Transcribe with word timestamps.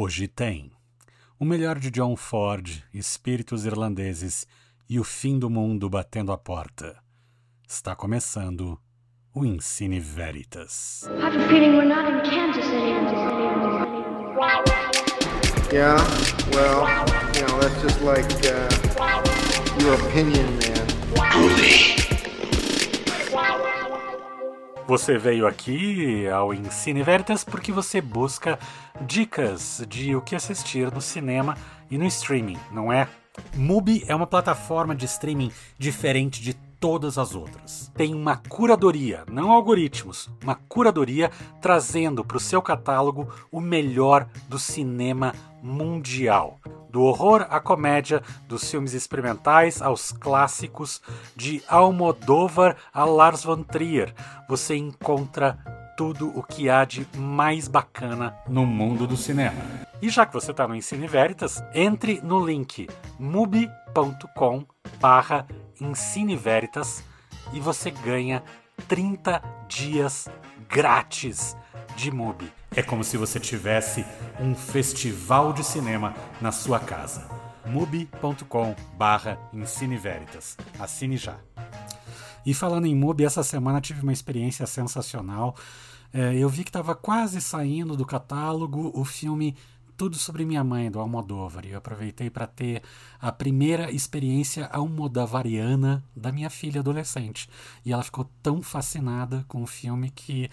Hoje 0.00 0.28
tem 0.28 0.70
o 1.40 1.44
melhor 1.44 1.76
de 1.76 1.90
John 1.90 2.14
Ford, 2.14 2.84
espíritos 2.94 3.64
irlandeses 3.64 4.46
e 4.88 5.00
o 5.00 5.02
fim 5.02 5.40
do 5.40 5.50
mundo 5.50 5.90
batendo 5.90 6.30
a 6.30 6.38
porta. 6.38 7.02
Está 7.68 7.96
começando 7.96 8.78
o 9.34 9.44
Ensine 9.44 9.98
Veritas. 9.98 11.02
I 11.02 11.20
have 11.20 11.36
a 11.36 11.48
feeling 11.48 11.76
we're 11.76 11.84
not 11.84 12.08
in 12.08 12.20
Kansas 12.30 12.64
anymore. 12.66 13.88
Yeah, 15.72 15.96
well, 16.54 16.86
you 17.34 17.44
know, 17.48 17.58
that's 17.58 17.82
just 17.82 18.00
like 18.02 18.32
uh, 18.46 18.68
your 19.82 19.94
opinion, 19.94 20.46
man. 20.60 22.07
Você 24.88 25.18
veio 25.18 25.46
aqui 25.46 26.26
ao 26.28 26.54
Ensine 26.54 27.02
Veritas 27.02 27.44
porque 27.44 27.70
você 27.70 28.00
busca 28.00 28.58
dicas 29.02 29.84
de 29.86 30.16
o 30.16 30.22
que 30.22 30.34
assistir 30.34 30.90
no 30.90 31.02
cinema 31.02 31.58
e 31.90 31.98
no 31.98 32.06
streaming, 32.06 32.56
não 32.72 32.90
é? 32.90 33.06
Mubi 33.54 34.02
é 34.08 34.14
uma 34.14 34.26
plataforma 34.26 34.96
de 34.96 35.04
streaming 35.04 35.52
diferente 35.78 36.40
de 36.40 36.54
todas 36.80 37.18
as 37.18 37.34
outras. 37.34 37.90
Tem 37.94 38.14
uma 38.14 38.36
curadoria, 38.36 39.24
não 39.30 39.50
algoritmos, 39.50 40.30
uma 40.42 40.54
curadoria 40.54 41.30
trazendo 41.60 42.24
para 42.24 42.36
o 42.36 42.40
seu 42.40 42.62
catálogo 42.62 43.28
o 43.50 43.60
melhor 43.60 44.26
do 44.48 44.58
cinema 44.58 45.34
mundial. 45.62 46.58
Do 46.90 47.02
horror 47.02 47.46
à 47.50 47.60
comédia, 47.60 48.22
dos 48.46 48.68
filmes 48.70 48.94
experimentais 48.94 49.82
aos 49.82 50.10
clássicos, 50.12 51.02
de 51.36 51.62
Almodóvar 51.68 52.76
a 52.92 53.04
Lars 53.04 53.44
von 53.44 53.62
Trier, 53.62 54.14
você 54.48 54.76
encontra 54.76 55.58
tudo 55.96 56.32
o 56.38 56.42
que 56.42 56.70
há 56.70 56.84
de 56.84 57.06
mais 57.16 57.66
bacana 57.66 58.36
no 58.48 58.64
mundo 58.64 59.06
do 59.06 59.16
cinema. 59.16 59.60
E 60.00 60.08
já 60.08 60.24
que 60.24 60.32
você 60.32 60.52
está 60.52 60.66
no 60.68 60.76
Ensine 60.76 61.08
Veritas, 61.08 61.62
entre 61.74 62.20
no 62.22 62.44
link 62.44 62.88
mubi.com 63.18 64.64
barra 65.00 65.44
Ensine 65.80 66.36
Veritas 66.36 67.04
e 67.52 67.60
você 67.60 67.90
ganha 67.90 68.42
30 68.86 69.42
dias 69.68 70.28
grátis 70.68 71.56
de 71.96 72.10
Mubi. 72.10 72.50
É 72.74 72.82
como 72.82 73.02
se 73.02 73.16
você 73.16 73.40
tivesse 73.40 74.04
um 74.40 74.54
festival 74.54 75.52
de 75.52 75.64
cinema 75.64 76.14
na 76.40 76.52
sua 76.52 76.78
casa. 76.78 77.28
mubi.com 77.66 78.74
barra 78.96 79.38
Veritas. 80.00 80.56
Assine 80.78 81.16
já. 81.16 81.36
E 82.44 82.54
falando 82.54 82.86
em 82.86 82.94
Mubi, 82.94 83.24
essa 83.24 83.42
semana 83.42 83.80
tive 83.80 84.02
uma 84.02 84.12
experiência 84.12 84.66
sensacional. 84.66 85.54
É, 86.12 86.34
eu 86.34 86.48
vi 86.48 86.64
que 86.64 86.70
estava 86.70 86.94
quase 86.94 87.40
saindo 87.40 87.96
do 87.96 88.06
catálogo 88.06 88.90
o 88.94 89.04
filme 89.04 89.56
Tudo 89.98 90.16
sobre 90.16 90.44
Minha 90.44 90.62
Mãe, 90.62 90.88
do 90.88 91.00
Almodóvar. 91.00 91.66
E 91.66 91.72
eu 91.72 91.78
aproveitei 91.78 92.30
para 92.30 92.46
ter 92.46 92.84
a 93.20 93.32
primeira 93.32 93.90
experiência 93.90 94.66
almodavariana 94.66 96.04
da 96.14 96.30
minha 96.30 96.48
filha 96.48 96.80
adolescente. 96.80 97.50
E 97.84 97.92
ela 97.92 98.04
ficou 98.04 98.30
tão 98.40 98.62
fascinada 98.62 99.44
com 99.48 99.60
o 99.60 99.66
filme 99.66 100.08
que 100.10 100.48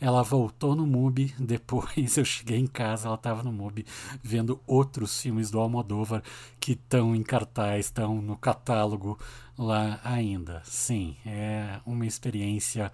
ela 0.00 0.22
voltou 0.22 0.74
no 0.74 0.86
MUBI. 0.86 1.34
Depois 1.38 2.16
eu 2.16 2.24
cheguei 2.24 2.58
em 2.58 2.66
casa, 2.66 3.08
ela 3.08 3.16
estava 3.16 3.42
no 3.42 3.52
MUBI 3.52 3.84
vendo 4.22 4.62
outros 4.66 5.20
filmes 5.20 5.50
do 5.50 5.60
Almodóvar 5.60 6.22
que 6.58 6.72
estão 6.72 7.14
em 7.14 7.22
cartaz, 7.22 7.84
estão 7.84 8.22
no 8.22 8.34
catálogo 8.34 9.18
lá 9.58 10.00
ainda. 10.02 10.62
Sim, 10.64 11.18
é 11.26 11.80
uma 11.84 12.06
experiência 12.06 12.90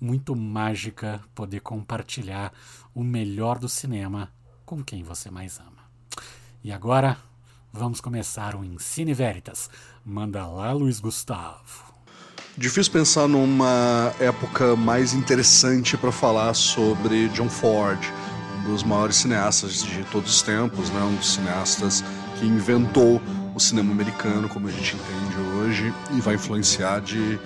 muito 0.00 0.34
mágica 0.34 1.20
poder 1.34 1.60
compartilhar 1.60 2.54
o 2.94 3.04
melhor 3.04 3.58
do 3.58 3.68
cinema 3.68 4.32
com 4.72 4.82
quem 4.82 5.02
você 5.02 5.30
mais 5.30 5.60
ama. 5.60 5.84
E 6.64 6.72
agora, 6.72 7.18
vamos 7.70 8.00
começar 8.00 8.56
o 8.56 8.64
Ensine 8.64 9.12
Veritas. 9.12 9.68
Manda 10.02 10.46
lá, 10.46 10.72
Luiz 10.72 10.98
Gustavo. 10.98 11.92
Difícil 12.56 12.90
pensar 12.90 13.28
numa 13.28 14.14
época 14.18 14.74
mais 14.74 15.12
interessante 15.12 15.94
para 15.98 16.10
falar 16.10 16.54
sobre 16.54 17.28
John 17.34 17.50
Ford, 17.50 18.00
um 18.60 18.70
dos 18.70 18.82
maiores 18.82 19.16
cineastas 19.16 19.82
de 19.82 20.04
todos 20.04 20.36
os 20.36 20.40
tempos, 20.40 20.88
né? 20.88 21.02
um 21.02 21.16
dos 21.16 21.34
cineastas 21.34 22.02
que 22.38 22.46
inventou 22.46 23.20
o 23.54 23.60
cinema 23.60 23.92
americano 23.92 24.48
como 24.48 24.68
a 24.68 24.70
gente 24.70 24.96
entende 24.96 25.36
hoje 25.54 25.92
e 26.12 26.20
vai 26.22 26.36
influenciar 26.36 27.02
de 27.02 27.38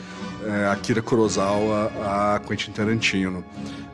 é, 0.45 0.69
Akira 0.69 1.03
Kurosawa 1.03 1.91
a 2.05 2.41
Quentin 2.47 2.71
Tarantino. 2.71 3.45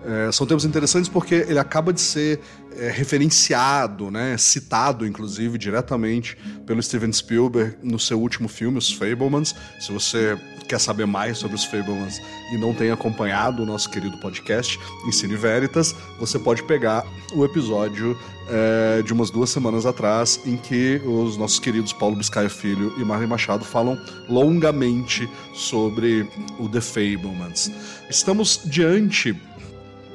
É, 0.05 0.31
são 0.33 0.47
tempos 0.47 0.65
interessantes 0.65 1.09
porque 1.09 1.35
ele 1.35 1.59
acaba 1.59 1.93
de 1.93 2.01
ser 2.01 2.41
é, 2.77 2.91
referenciado, 2.91 4.11
né, 4.11 4.37
citado 4.37 5.07
inclusive 5.07 5.59
diretamente 5.59 6.37
pelo 6.67 6.83
Steven 6.83 7.13
Spielberg 7.13 7.77
no 7.83 7.99
seu 7.99 8.21
último 8.21 8.49
filme, 8.49 8.79
Os 8.79 8.93
Fablemans. 8.93 9.55
Se 9.81 9.93
você 9.93 10.39
quer 10.69 10.79
saber 10.79 11.07
mais 11.07 11.39
sobre 11.39 11.57
os 11.57 11.65
Fablemans 11.65 12.21
e 12.53 12.57
não 12.57 12.73
tem 12.73 12.91
acompanhado 12.91 13.63
o 13.63 13.67
nosso 13.67 13.91
querido 13.91 14.17
podcast 14.19 14.79
Ensine 15.07 15.37
Veritas, 15.37 15.95
você 16.19 16.39
pode 16.39 16.63
pegar 16.63 17.05
o 17.35 17.45
episódio 17.45 18.19
é, 18.49 19.03
de 19.03 19.13
umas 19.13 19.31
duas 19.31 19.51
semanas 19.51 19.87
atrás, 19.87 20.41
em 20.45 20.57
que 20.57 21.01
os 21.05 21.37
nossos 21.37 21.59
queridos 21.59 21.93
Paulo 21.93 22.17
Biscaia 22.17 22.49
Filho 22.49 22.93
e 22.99 23.05
Marlene 23.05 23.31
Machado 23.31 23.65
falam 23.65 23.99
longamente 24.29 25.29
sobre 25.55 26.29
o 26.59 26.69
The 26.69 26.81
Fablemans. 26.81 27.71
Estamos 28.09 28.61
diante 28.65 29.35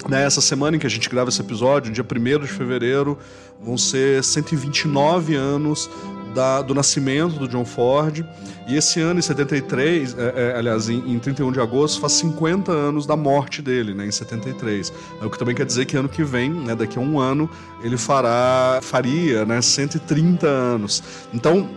Nessa 0.08 0.40
semana 0.40 0.78
em 0.78 0.80
que 0.80 0.88
a 0.88 0.90
gente 0.90 1.10
grava 1.10 1.30
esse 1.30 1.42
episódio, 1.42 1.92
dia 1.92 2.04
1 2.04 2.40
de 2.40 2.48
fevereiro, 2.48 3.18
vão 3.62 3.78
ser 3.78 4.24
129 4.24 5.36
anos 5.36 5.90
da, 6.34 6.62
do 6.62 6.74
nascimento 6.74 7.40
do 7.40 7.48
John 7.48 7.66
Ford. 7.66 8.24
E 8.68 8.76
esse 8.76 9.02
ano, 9.02 9.20
em 9.20 9.22
73, 9.22 10.16
é, 10.18 10.34
é, 10.36 10.58
aliás, 10.58 10.88
em, 10.88 11.12
em 11.12 11.20
31 11.20 11.52
de 11.52 11.60
agosto, 11.60 12.00
faz 12.00 12.14
50 12.14 12.72
anos 12.72 13.06
da 13.06 13.16
morte 13.16 13.62
dele, 13.62 13.94
né, 13.94 14.06
em 14.06 14.12
73. 14.12 14.94
É 15.22 15.26
o 15.26 15.30
que 15.30 15.40
também 15.40 15.56
quer 15.56 15.66
dizer 15.66 15.86
que 15.86 15.98
ano 15.98 16.08
que 16.08 16.24
vem, 16.24 16.52
né, 16.52 16.76
daqui 16.76 16.98
a 16.98 17.02
um 17.02 17.20
ano, 17.20 17.50
ele 17.82 17.98
fará, 17.98 18.80
faria 18.82 19.46
né, 19.46 19.62
130 19.62 20.48
anos. 20.48 21.04
Então, 21.34 21.70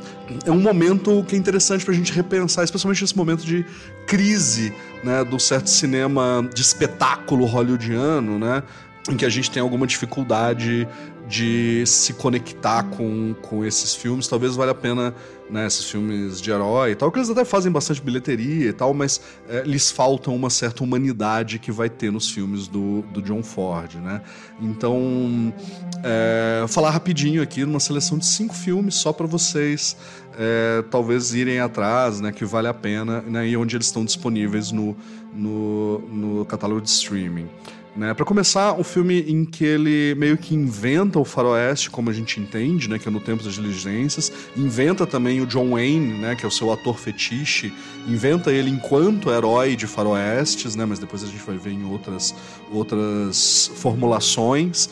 é 0.45 0.51
um 0.51 0.61
momento 0.61 1.25
que 1.27 1.35
é 1.35 1.39
interessante 1.39 1.85
para 1.85 1.93
a 1.93 1.97
gente 1.97 2.13
repensar, 2.13 2.65
especialmente 2.65 3.03
nesse 3.03 3.17
momento 3.17 3.45
de 3.45 3.65
crise 4.07 4.73
né, 5.03 5.25
do 5.25 5.39
certo 5.39 5.69
cinema 5.69 6.49
de 6.55 6.63
espetáculo 6.63 7.45
hollywoodiano, 7.45 8.39
né? 8.39 8.63
em 9.09 9.17
que 9.17 9.25
a 9.25 9.29
gente 9.29 9.51
tem 9.51 9.63
alguma 9.63 9.87
dificuldade 9.87 10.87
de 11.31 11.85
se 11.87 12.13
conectar 12.15 12.83
com, 12.83 13.35
com 13.41 13.65
esses 13.65 13.95
filmes. 13.95 14.27
Talvez 14.27 14.57
valha 14.57 14.73
a 14.73 14.75
pena, 14.75 15.15
né, 15.49 15.65
esses 15.65 15.89
filmes 15.89 16.41
de 16.41 16.51
herói 16.51 16.91
e 16.91 16.95
tal, 16.97 17.11
que 17.13 17.19
eles 17.19 17.31
até 17.31 17.45
fazem 17.45 17.71
bastante 17.71 18.03
bilheteria 18.03 18.69
e 18.69 18.73
tal, 18.73 18.93
mas 18.93 19.21
é, 19.49 19.63
lhes 19.63 19.93
falta 19.93 20.29
uma 20.31 20.51
certa 20.51 20.83
humanidade 20.83 21.61
que 21.61 21.71
vai 21.71 21.89
ter 21.89 22.11
nos 22.11 22.29
filmes 22.29 22.67
do, 22.67 23.03
do 23.13 23.23
John 23.23 23.45
Ford, 23.45 23.95
né? 23.95 24.23
Então, 24.61 25.55
é, 26.03 26.67
falar 26.67 26.91
rapidinho 26.91 27.41
aqui 27.41 27.65
numa 27.65 27.81
seleção 27.81 28.19
de 28.19 28.27
cinco 28.27 28.55
filmes 28.55 28.97
só 28.97 29.13
para 29.13 29.27
vocês 29.27 29.97
é, 30.37 30.83
talvez 30.91 31.33
irem 31.33 31.61
atrás, 31.61 32.21
né, 32.21 32.33
que 32.33 32.45
vale 32.45 32.67
a 32.67 32.75
pena, 32.75 33.21
né, 33.23 33.47
e 33.47 33.57
onde 33.57 33.77
eles 33.77 33.87
estão 33.87 34.05
disponíveis 34.05 34.73
no, 34.73 34.97
no, 35.33 35.99
no 36.01 36.45
catálogo 36.45 36.81
de 36.81 36.89
streaming. 36.89 37.49
Né? 37.97 38.15
Para 38.15 38.25
começar, 38.25 38.73
um 38.75 38.85
filme 38.85 39.21
em 39.21 39.45
que 39.45 39.65
ele 39.65 40.15
meio 40.15 40.39
que 40.39 40.55
inventa 40.55 41.19
o 41.19 41.25
faroeste, 41.25 41.91
como 41.91 42.09
a 42.09 42.13
gente 42.13 42.39
entende, 42.39 42.89
né? 42.89 42.99
que 42.99 43.09
é 43.09 43.11
no 43.11 43.21
Tempo 43.21 43.43
das 43.43 43.55
Diligências, 43.55 44.33
inventa 44.57 45.07
também 45.07 45.41
o 45.41 45.47
John 45.47 45.71
Wayne, 45.71 46.21
né? 46.21 46.37
que 46.37 46.45
é 46.45 46.49
o 46.49 46.51
seu 46.51 46.73
ator 46.73 46.97
fetiche, 46.97 47.73
inventa 48.07 48.53
ele 48.53 48.71
enquanto 48.71 49.31
herói 49.31 49.75
de 49.75 49.89
faroestes, 49.89 50.77
né? 50.77 50.85
mas 50.85 51.01
depois 51.01 51.25
a 51.25 51.27
gente 51.27 51.43
vai 51.43 51.57
ver 51.57 51.73
em 51.73 51.85
outras, 51.85 52.35
outras 52.73 53.71
formulações. 53.75 54.89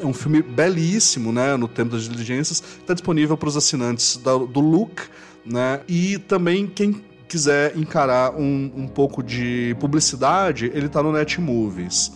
É 0.00 0.04
um 0.04 0.12
filme 0.12 0.42
belíssimo, 0.42 1.32
né? 1.32 1.56
no 1.56 1.68
Tempo 1.68 1.92
das 1.92 2.02
Diligências, 2.02 2.62
está 2.80 2.94
disponível 2.94 3.36
para 3.36 3.48
os 3.48 3.56
assinantes 3.56 4.16
da, 4.16 4.36
do 4.36 4.60
Look, 4.60 5.02
né? 5.46 5.80
e 5.88 6.18
também 6.18 6.66
quem 6.66 7.00
quiser 7.28 7.78
encarar 7.78 8.34
um, 8.34 8.72
um 8.76 8.88
pouco 8.88 9.22
de 9.22 9.76
publicidade, 9.78 10.68
ele 10.74 10.86
está 10.86 11.00
no 11.00 11.12
Netmovies. 11.12 12.10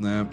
Né? 0.00 0.26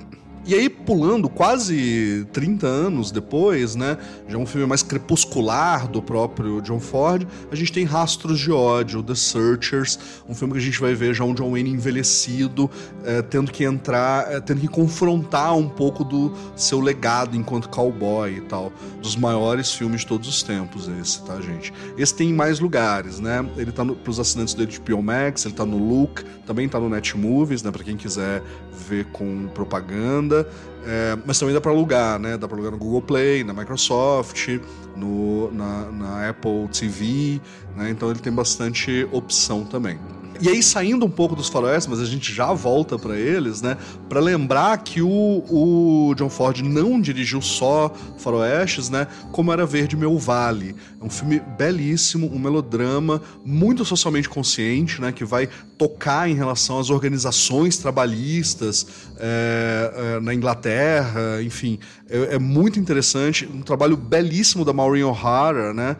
E 0.48 0.54
aí, 0.54 0.70
pulando 0.70 1.28
quase 1.28 2.26
30 2.32 2.66
anos 2.66 3.12
depois, 3.12 3.76
né? 3.76 3.98
Já 4.30 4.38
um 4.38 4.46
filme 4.46 4.66
mais 4.66 4.82
crepuscular 4.82 5.90
do 5.90 6.02
próprio 6.02 6.62
John 6.62 6.80
Ford, 6.80 7.28
a 7.52 7.56
gente 7.56 7.74
tem 7.74 7.84
Rastros 7.84 8.40
de 8.40 8.50
Ódio, 8.50 9.04
The 9.04 9.14
Searchers, 9.14 10.00
um 10.26 10.34
filme 10.34 10.54
que 10.54 10.60
a 10.60 10.62
gente 10.62 10.80
vai 10.80 10.94
ver 10.94 11.14
já 11.14 11.26
um 11.26 11.34
John 11.34 11.52
Wayne 11.52 11.72
envelhecido, 11.72 12.72
é, 13.04 13.22
tendo 13.22 13.52
que 13.52 13.66
entrar, 13.66 14.32
é, 14.32 14.40
tendo 14.40 14.62
que 14.62 14.70
confrontar 14.70 15.54
um 15.54 15.68
pouco 15.68 16.06
do 16.06 16.34
seu 16.56 16.80
legado 16.80 17.36
enquanto 17.36 17.68
cowboy 17.68 18.38
e 18.38 18.42
tal. 18.42 18.72
Dos 19.02 19.18
maiores 19.18 19.74
filmes 19.74 20.00
de 20.00 20.08
todos 20.08 20.30
os 20.30 20.44
tempos, 20.44 20.88
esse, 20.88 21.26
tá, 21.26 21.42
gente? 21.42 21.74
Esse 21.98 22.16
tem 22.16 22.30
em 22.30 22.34
mais 22.34 22.62
lugares, 22.62 23.20
né? 23.20 23.46
Ele 23.58 23.74
tá 23.74 23.84
no, 23.84 23.98
pros 23.98 24.18
assinantes 24.18 24.54
do 24.54 24.66
HBO 24.66 25.04
Max, 25.04 25.44
ele 25.44 25.56
tá 25.56 25.66
no 25.66 25.78
Look, 25.78 26.24
também 26.46 26.70
tá 26.70 26.80
no 26.80 26.88
Netmovies, 26.88 27.62
né? 27.62 27.70
Pra 27.70 27.84
quem 27.84 27.98
quiser 27.98 28.42
ver 28.78 29.06
com 29.06 29.48
propaganda. 29.48 30.48
É, 30.86 31.18
mas 31.26 31.38
também 31.38 31.54
dá 31.54 31.60
para 31.60 31.72
alugar, 31.72 32.18
né? 32.18 32.38
Dá 32.38 32.48
para 32.48 32.56
alugar 32.56 32.72
no 32.72 32.78
Google 32.78 33.02
Play, 33.02 33.44
na 33.44 33.54
Microsoft, 33.54 34.48
no, 34.96 35.52
na, 35.52 35.92
na 35.92 36.30
Apple 36.30 36.68
TV, 36.72 37.42
né? 37.76 37.90
Então 37.90 38.10
ele 38.10 38.20
tem 38.20 38.32
bastante 38.32 39.08
opção 39.12 39.66
também. 39.66 40.00
E 40.40 40.50
aí, 40.50 40.62
saindo 40.62 41.06
um 41.06 41.10
pouco 41.10 41.36
dos 41.36 41.48
faroestes, 41.48 41.88
mas 41.88 42.00
a 42.00 42.06
gente 42.06 42.34
já 42.34 42.54
volta 42.54 42.98
para 42.98 43.18
eles, 43.18 43.62
né? 43.62 43.78
Para 44.08 44.20
lembrar 44.20 44.78
que 44.80 45.02
o, 45.02 45.10
o, 45.10 46.14
John 46.16 46.30
Ford 46.30 46.60
não 46.62 47.02
dirigiu 47.02 47.42
só 47.42 47.94
faroestes, 48.18 48.90
né? 48.90 49.08
Como 49.32 49.52
era 49.52 49.66
Verde 49.66 49.98
Meu 49.98 50.18
Vale. 50.18 50.76
É 51.02 51.04
um 51.04 51.10
filme 51.10 51.42
belíssimo, 51.58 52.32
um 52.32 52.40
melodrama 52.40 53.22
muito 53.44 53.84
socialmente 53.84 54.30
consciente, 54.30 55.02
né? 55.02 55.12
Que 55.12 55.26
vai 55.26 55.50
tocar 55.78 56.30
em 56.30 56.34
relação 56.34 56.80
às 56.80 56.90
organizações 56.90 57.78
trabalhistas 57.78 58.88
é, 59.18 60.16
é, 60.18 60.20
na 60.20 60.34
Inglaterra, 60.34 61.42
enfim. 61.42 61.80
É, 62.10 62.36
é 62.36 62.40
muito 62.40 62.80
interessante. 62.80 63.48
Um 63.52 63.62
trabalho 63.62 63.98
belíssimo 63.98 64.64
da 64.64 64.74
Maureen 64.74 65.04
O'Hara, 65.04 65.74
né? 65.74 65.98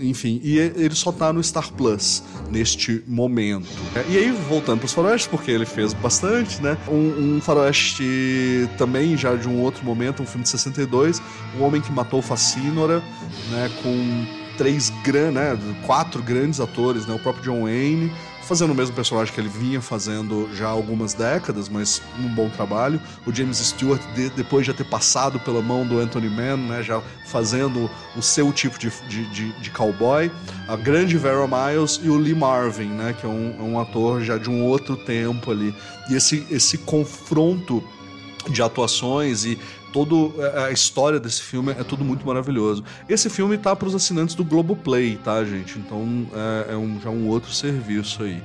Enfim, 0.00 0.40
e 0.42 0.58
ele 0.58 0.94
só 0.94 1.12
tá 1.12 1.32
no 1.32 1.42
Star 1.42 1.72
Plus 1.72 2.22
neste 2.50 3.02
momento. 3.06 3.68
E 4.08 4.16
aí, 4.16 4.30
voltando 4.48 4.78
para 4.78 4.86
os 4.86 4.92
faroestes, 4.92 5.28
porque 5.28 5.50
ele 5.50 5.66
fez 5.66 5.92
bastante, 5.92 6.62
né? 6.62 6.76
Um, 6.88 7.36
um, 7.36 7.40
faroeste 7.40 8.68
também, 8.78 9.16
já 9.16 9.34
de 9.34 9.48
um 9.48 9.60
outro 9.60 9.84
momento, 9.84 10.22
um 10.22 10.26
filme 10.26 10.44
de 10.44 10.50
62, 10.50 11.20
O 11.58 11.62
Homem 11.62 11.80
que 11.80 11.92
Matou 11.92 12.22
Facínora, 12.22 13.02
né? 13.50 13.70
Com 13.82 14.26
três 14.56 14.90
grandes, 15.04 15.34
né? 15.34 15.58
Quatro 15.84 16.22
grandes 16.22 16.60
atores, 16.60 17.06
né? 17.06 17.14
O 17.14 17.18
próprio 17.18 17.44
John 17.44 17.62
Wayne, 17.64 18.12
fazendo 18.46 18.70
o 18.70 18.74
mesmo 18.74 18.94
personagem 18.94 19.34
que 19.34 19.40
ele 19.40 19.48
vinha 19.48 19.80
fazendo 19.80 20.48
já 20.54 20.68
há 20.68 20.70
algumas 20.70 21.12
décadas, 21.12 21.68
mas 21.68 22.00
um 22.18 22.28
bom 22.32 22.48
trabalho. 22.48 23.00
O 23.26 23.34
James 23.34 23.58
Stewart, 23.58 24.00
de, 24.14 24.30
depois 24.30 24.64
de 24.64 24.72
ter 24.72 24.84
passado 24.84 25.40
pela 25.40 25.60
mão 25.60 25.84
do 25.84 25.98
Anthony 25.98 26.30
Mann, 26.30 26.56
né, 26.56 26.82
já 26.82 27.02
fazendo 27.26 27.90
o 28.16 28.22
seu 28.22 28.52
tipo 28.52 28.78
de, 28.78 28.90
de, 29.08 29.24
de, 29.30 29.52
de 29.60 29.70
cowboy. 29.70 30.30
A 30.68 30.76
grande 30.76 31.18
Vera 31.18 31.46
Miles 31.46 32.00
e 32.02 32.08
o 32.08 32.16
Lee 32.16 32.34
Marvin, 32.34 32.88
né, 32.88 33.16
que 33.18 33.26
é 33.26 33.28
um, 33.28 33.56
é 33.58 33.62
um 33.62 33.80
ator 33.80 34.22
já 34.22 34.38
de 34.38 34.48
um 34.48 34.64
outro 34.64 34.96
tempo 34.96 35.50
ali. 35.50 35.74
E 36.08 36.14
esse, 36.14 36.46
esse 36.50 36.78
confronto 36.78 37.82
de 38.48 38.62
atuações 38.62 39.44
e 39.44 39.58
toda 39.96 40.42
é, 40.42 40.64
a 40.66 40.70
história 40.70 41.18
desse 41.18 41.40
filme 41.40 41.72
é 41.72 41.82
tudo 41.82 42.04
muito 42.04 42.26
maravilhoso. 42.26 42.84
Esse 43.08 43.30
filme 43.30 43.56
tá 43.56 43.74
para 43.74 43.88
os 43.88 43.94
assinantes 43.94 44.34
do 44.34 44.44
Globoplay, 44.44 45.16
tá, 45.24 45.42
gente? 45.42 45.78
Então 45.78 46.26
é, 46.34 46.74
é 46.74 46.76
um, 46.76 47.00
já 47.00 47.08
um 47.08 47.26
outro 47.28 47.50
serviço 47.50 48.22
aí. 48.22 48.42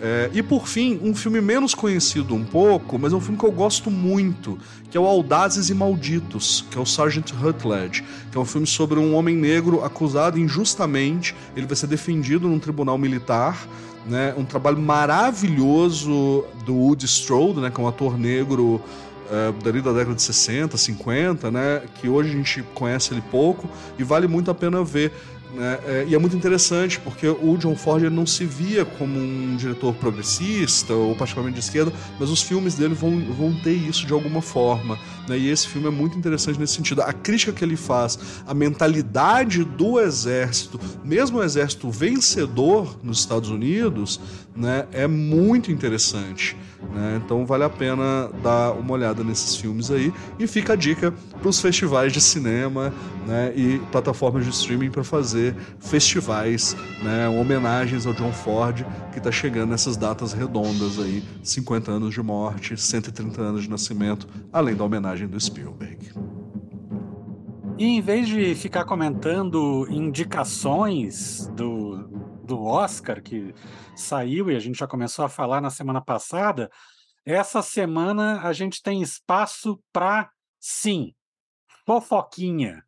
É, 0.00 0.28
e 0.32 0.42
por 0.42 0.66
fim, 0.66 0.98
um 1.02 1.14
filme 1.14 1.40
menos 1.40 1.72
conhecido 1.72 2.34
um 2.34 2.44
pouco, 2.44 2.98
mas 2.98 3.12
é 3.12 3.16
um 3.16 3.20
filme 3.20 3.38
que 3.38 3.44
eu 3.44 3.52
gosto 3.52 3.90
muito, 3.90 4.58
que 4.90 4.96
é 4.96 5.00
o 5.00 5.06
Audazes 5.06 5.70
e 5.70 5.74
Malditos, 5.74 6.64
que 6.68 6.76
é 6.78 6.80
o 6.80 6.86
Sergeant 6.86 7.30
Rutledge, 7.32 8.04
que 8.30 8.36
é 8.36 8.40
um 8.40 8.44
filme 8.44 8.66
sobre 8.66 8.98
um 8.98 9.14
homem 9.14 9.36
negro 9.36 9.84
acusado 9.84 10.38
injustamente, 10.38 11.34
ele 11.56 11.66
vai 11.66 11.76
ser 11.76 11.86
defendido 11.86 12.48
num 12.48 12.58
tribunal 12.58 12.98
militar, 12.98 13.68
né? 14.06 14.34
Um 14.36 14.44
trabalho 14.44 14.78
maravilhoso 14.78 16.44
do 16.64 16.74
Woody 16.74 17.06
Strode, 17.06 17.60
né? 17.60 17.70
Que 17.70 17.80
é 17.80 17.84
um 17.84 17.88
ator 17.88 18.18
negro 18.18 18.80
é, 19.30 19.52
dali 19.62 19.80
da 19.80 19.92
década 19.92 20.14
de 20.14 20.22
60, 20.22 20.76
50, 20.76 21.50
né? 21.50 21.82
Que 22.00 22.08
hoje 22.08 22.30
a 22.30 22.32
gente 22.32 22.62
conhece 22.74 23.12
ele 23.12 23.22
pouco 23.30 23.68
e 23.98 24.04
vale 24.04 24.26
muito 24.26 24.50
a 24.50 24.54
pena 24.54 24.82
ver. 24.82 25.12
Né? 25.54 25.78
É, 25.86 26.06
e 26.08 26.14
é 26.14 26.18
muito 26.18 26.36
interessante 26.36 27.00
porque 27.00 27.26
o 27.26 27.56
John 27.56 27.74
Ford 27.74 28.02
não 28.04 28.26
se 28.26 28.44
via 28.44 28.84
como 28.84 29.18
um 29.18 29.56
diretor 29.56 29.94
progressista 29.94 30.92
ou 30.92 31.14
particularmente 31.16 31.58
de 31.58 31.64
esquerda, 31.64 31.92
mas 32.18 32.30
os 32.30 32.42
filmes 32.42 32.74
dele 32.74 32.94
vão, 32.94 33.18
vão 33.32 33.54
ter 33.54 33.72
isso 33.72 34.06
de 34.06 34.12
alguma 34.12 34.42
forma. 34.42 34.98
Né? 35.26 35.38
E 35.38 35.50
esse 35.50 35.66
filme 35.68 35.88
é 35.88 35.90
muito 35.90 36.18
interessante 36.18 36.58
nesse 36.58 36.74
sentido. 36.74 37.02
A 37.02 37.12
crítica 37.12 37.52
que 37.52 37.64
ele 37.64 37.76
faz, 37.76 38.42
a 38.46 38.52
mentalidade 38.52 39.64
do 39.64 39.98
exército, 40.00 40.78
mesmo 41.04 41.38
o 41.38 41.42
exército 41.42 41.90
vencedor 41.90 42.98
nos 43.02 43.20
Estados 43.20 43.50
Unidos, 43.50 44.20
né, 44.58 44.86
é 44.92 45.06
muito 45.06 45.70
interessante. 45.70 46.56
Né? 46.92 47.20
Então 47.24 47.46
vale 47.46 47.64
a 47.64 47.70
pena 47.70 48.30
dar 48.42 48.72
uma 48.72 48.92
olhada 48.92 49.22
nesses 49.22 49.56
filmes 49.56 49.90
aí. 49.90 50.12
E 50.38 50.46
fica 50.46 50.72
a 50.72 50.76
dica 50.76 51.12
para 51.40 51.48
os 51.48 51.60
festivais 51.60 52.12
de 52.12 52.20
cinema 52.20 52.92
né, 53.26 53.52
e 53.54 53.78
plataformas 53.92 54.44
de 54.44 54.50
streaming 54.50 54.90
para 54.90 55.04
fazer 55.04 55.54
festivais, 55.78 56.76
né, 57.02 57.28
homenagens 57.28 58.04
ao 58.06 58.12
John 58.12 58.32
Ford, 58.32 58.84
que 59.12 59.18
está 59.18 59.30
chegando 59.30 59.70
nessas 59.70 59.96
datas 59.96 60.32
redondas 60.32 60.98
aí: 60.98 61.22
50 61.42 61.92
anos 61.92 62.12
de 62.12 62.22
morte, 62.22 62.76
130 62.76 63.40
anos 63.40 63.62
de 63.62 63.70
nascimento, 63.70 64.26
além 64.52 64.74
da 64.74 64.84
homenagem 64.84 65.28
do 65.28 65.38
Spielberg. 65.38 65.98
E 67.78 67.84
em 67.84 68.00
vez 68.00 68.26
de 68.26 68.56
ficar 68.56 68.84
comentando 68.84 69.86
indicações 69.88 71.48
do, 71.54 71.77
do 72.48 72.64
Oscar, 72.64 73.22
que 73.22 73.54
saiu 73.94 74.50
e 74.50 74.56
a 74.56 74.58
gente 74.58 74.78
já 74.78 74.86
começou 74.86 75.24
a 75.24 75.28
falar 75.28 75.60
na 75.60 75.70
semana 75.70 76.00
passada, 76.00 76.70
essa 77.24 77.60
semana 77.60 78.40
a 78.40 78.54
gente 78.54 78.82
tem 78.82 79.02
espaço 79.02 79.78
para, 79.92 80.30
sim, 80.58 81.14
fofoquinha. 81.86 82.82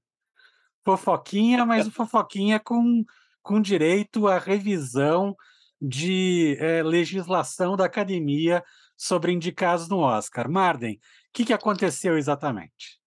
Fofoquinha, 0.83 1.65
mas 1.67 1.87
o 1.87 1.91
fofoquinha 1.91 2.59
com, 2.59 3.05
com 3.43 3.61
direito 3.61 4.27
à 4.27 4.39
revisão 4.39 5.37
de 5.81 6.57
é, 6.59 6.83
legislação 6.83 7.77
da 7.77 7.85
academia 7.85 8.65
sobre 8.97 9.33
indicados 9.33 9.89
no 9.89 9.99
Oscar. 9.99 10.51
Marden, 10.51 10.95
o 10.95 10.99
que, 11.33 11.45
que 11.45 11.53
aconteceu 11.53 12.17
exatamente? 12.17 13.00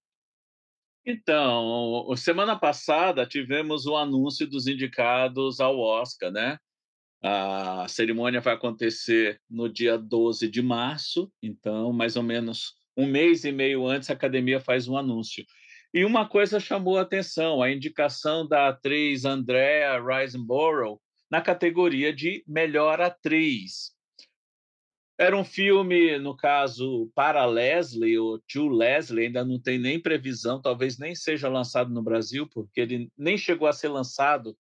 Então, 1.06 2.16
semana 2.16 2.58
passada 2.58 3.26
tivemos 3.26 3.86
o 3.86 3.98
anúncio 3.98 4.48
dos 4.48 4.68
indicados 4.68 5.60
ao 5.60 5.78
Oscar, 5.78 6.32
né? 6.32 6.58
A 7.22 7.86
cerimônia 7.90 8.40
vai 8.42 8.54
acontecer 8.54 9.40
no 9.50 9.68
dia 9.68 9.98
12 9.98 10.50
de 10.50 10.62
março, 10.62 11.32
então, 11.42 11.92
mais 11.92 12.16
ou 12.16 12.24
menos 12.24 12.74
um 12.96 13.06
mês 13.06 13.44
e 13.44 13.52
meio 13.52 13.86
antes, 13.88 14.10
a 14.10 14.14
academia 14.14 14.60
faz 14.60 14.88
um 14.88 14.98
anúncio. 14.98 15.46
E 15.94 16.06
uma 16.06 16.28
coisa 16.28 16.60
chamou 16.60 16.98
a 16.98 17.02
atenção: 17.02 17.62
a 17.62 17.72
indicação 17.72 18.48
da 18.48 18.70
atriz 18.70 19.26
Andrea 19.26 20.02
Riseborough 20.02 21.00
na 21.30 21.42
categoria 21.42 22.14
de 22.14 22.44
melhor 22.48 23.02
atriz. 23.02 23.92
Era 25.18 25.38
um 25.38 25.44
filme, 25.44 26.18
no 26.18 26.36
caso, 26.36 27.12
para 27.14 27.46
Leslie, 27.46 28.18
ou 28.18 28.40
To 28.40 28.68
Leslie, 28.68 29.28
ainda 29.28 29.46
não 29.46 29.60
tem 29.60 29.78
nem 29.78 30.02
previsão, 30.02 30.60
talvez 30.60 30.98
nem 30.98 31.14
seja 31.14 31.48
lançado 31.48 31.94
no 31.94 32.02
Brasil, 32.02 32.48
porque 32.48 32.82
ele 32.82 33.12
nem 33.16 33.38
chegou 33.38 33.68
a 33.68 33.74
ser 33.74 33.90
lançado 33.90 34.58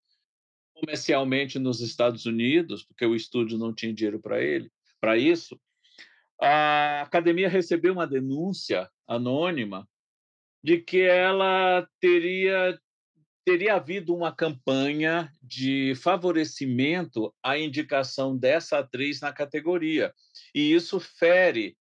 comercialmente 0.76 1.58
nos 1.58 1.82
Estados 1.82 2.26
Unidos, 2.26 2.84
porque 2.84 3.06
o 3.06 3.16
estúdio 3.16 3.58
não 3.58 3.74
tinha 3.74 3.94
dinheiro 3.94 4.20
para 4.20 4.42
ele, 4.44 4.72
para 5.02 5.18
isso. 5.18 5.60
A 6.40 7.02
academia 7.02 7.50
recebeu 7.50 7.94
uma 7.94 8.06
denúncia 8.08 8.90
anônima 9.08 9.88
de 10.64 10.78
que 10.80 11.02
ela 11.02 11.88
teria 12.00 12.80
teria 13.46 13.76
havido 13.76 14.16
uma 14.16 14.32
campanha 14.32 15.32
de 15.42 15.94
favorecimento 15.96 17.34
à 17.44 17.58
indicação 17.58 18.38
dessa 18.38 18.80
atriz 18.80 19.20
na 19.20 19.34
categoria. 19.34 20.14
E 20.56 20.74
isso 20.74 21.00
fere 21.00 21.76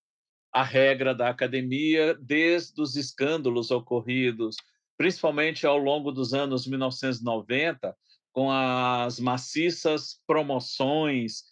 a 0.52 0.62
regra 0.62 1.14
da 1.14 1.28
academia 1.28 2.14
desde 2.20 2.80
os 2.82 2.96
escândalos 2.96 3.70
ocorridos, 3.70 4.56
principalmente 4.98 5.66
ao 5.66 5.78
longo 5.78 6.12
dos 6.12 6.34
anos 6.34 6.66
1990, 6.66 7.96
com 8.32 8.50
as 8.50 9.18
maciças 9.18 10.20
promoções 10.26 11.44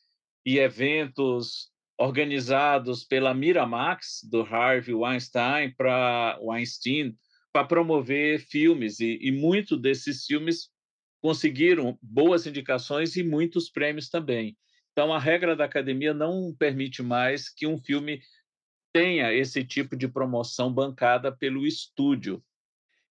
e 0.44 0.58
eventos 0.58 1.70
organizados 1.98 3.04
pela 3.04 3.34
Miramax, 3.34 4.20
do 4.24 4.40
Harvey 4.42 4.94
Weinstein, 4.94 5.74
para 5.76 6.38
Weinstein, 6.40 7.14
para 7.52 7.66
promover 7.66 8.40
filmes, 8.40 9.00
e, 9.00 9.18
e 9.20 9.32
muitos 9.32 9.80
desses 9.80 10.24
filmes 10.24 10.70
conseguiram 11.20 11.98
boas 12.00 12.46
indicações 12.46 13.16
e 13.16 13.22
muitos 13.22 13.70
prêmios 13.70 14.08
também. 14.08 14.56
Então, 14.92 15.12
a 15.12 15.18
regra 15.18 15.54
da 15.54 15.64
academia 15.64 16.12
não 16.12 16.54
permite 16.58 17.02
mais 17.02 17.48
que 17.48 17.66
um 17.66 17.78
filme 17.78 18.20
tenha 18.92 19.32
esse 19.32 19.64
tipo 19.64 19.96
de 19.96 20.08
promoção 20.08 20.72
bancada 20.72 21.30
pelo 21.30 21.66
estúdio. 21.66 22.42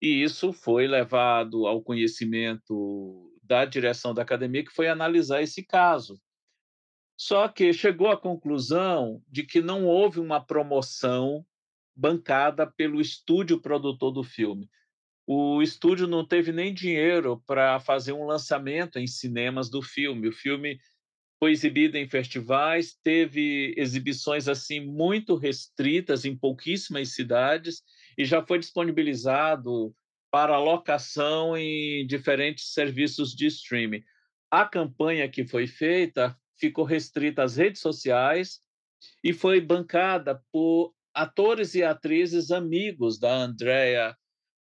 E 0.01 0.23
isso 0.23 0.51
foi 0.51 0.87
levado 0.87 1.67
ao 1.67 1.81
conhecimento 1.81 3.31
da 3.43 3.65
direção 3.65 4.13
da 4.13 4.21
academia, 4.21 4.63
que 4.63 4.71
foi 4.71 4.87
analisar 4.87 5.41
esse 5.41 5.63
caso. 5.63 6.19
Só 7.17 7.47
que 7.47 7.73
chegou 7.73 8.09
à 8.09 8.17
conclusão 8.17 9.21
de 9.27 9.43
que 9.43 9.61
não 9.61 9.85
houve 9.85 10.19
uma 10.19 10.39
promoção 10.39 11.45
bancada 11.99 12.65
pelo 12.65 13.01
estúdio 13.01 13.59
produtor 13.59 14.11
do 14.11 14.23
filme. 14.23 14.69
O 15.27 15.61
estúdio 15.61 16.07
não 16.07 16.25
teve 16.25 16.53
nem 16.53 16.73
dinheiro 16.73 17.43
para 17.45 17.77
fazer 17.81 18.13
um 18.13 18.25
lançamento 18.25 18.97
em 18.97 19.05
cinemas 19.05 19.69
do 19.69 19.81
filme. 19.81 20.29
O 20.29 20.33
filme 20.33 20.79
foi 21.37 21.51
exibido 21.51 21.97
em 21.97 22.07
festivais, 22.07 22.97
teve 23.03 23.73
exibições 23.77 24.47
assim 24.47 24.79
muito 24.79 25.35
restritas 25.35 26.23
em 26.23 26.35
pouquíssimas 26.35 27.13
cidades 27.13 27.83
e 28.17 28.23
já 28.23 28.45
foi 28.45 28.59
disponibilizado 28.59 29.93
para 30.31 30.57
locação 30.57 31.57
em 31.57 32.07
diferentes 32.07 32.73
serviços 32.73 33.35
de 33.35 33.47
streaming. 33.47 34.03
A 34.49 34.65
campanha 34.65 35.29
que 35.29 35.45
foi 35.45 35.67
feita 35.67 36.35
ficou 36.57 36.85
restrita 36.85 37.43
às 37.43 37.57
redes 37.57 37.81
sociais 37.81 38.61
e 39.23 39.33
foi 39.33 39.61
bancada 39.61 40.41
por 40.51 40.93
atores 41.19 41.75
e 41.75 41.83
atrizes 41.83 42.49
amigos 42.49 43.19
da 43.19 43.33
Andrea 43.33 44.15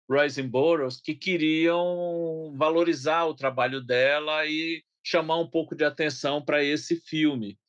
Riseborough 0.10 0.90
que 1.04 1.14
queriam 1.14 2.52
valorizar 2.58 3.26
o 3.26 3.36
trabalho 3.36 3.80
dela 3.80 4.44
e 4.48 4.84
chamar 5.06 5.38
um 5.38 5.48
pouco 5.48 5.76
de 5.76 5.86
atenção 5.86 6.44
para 6.44 6.64
esse 6.64 6.96
filme. 6.96 7.60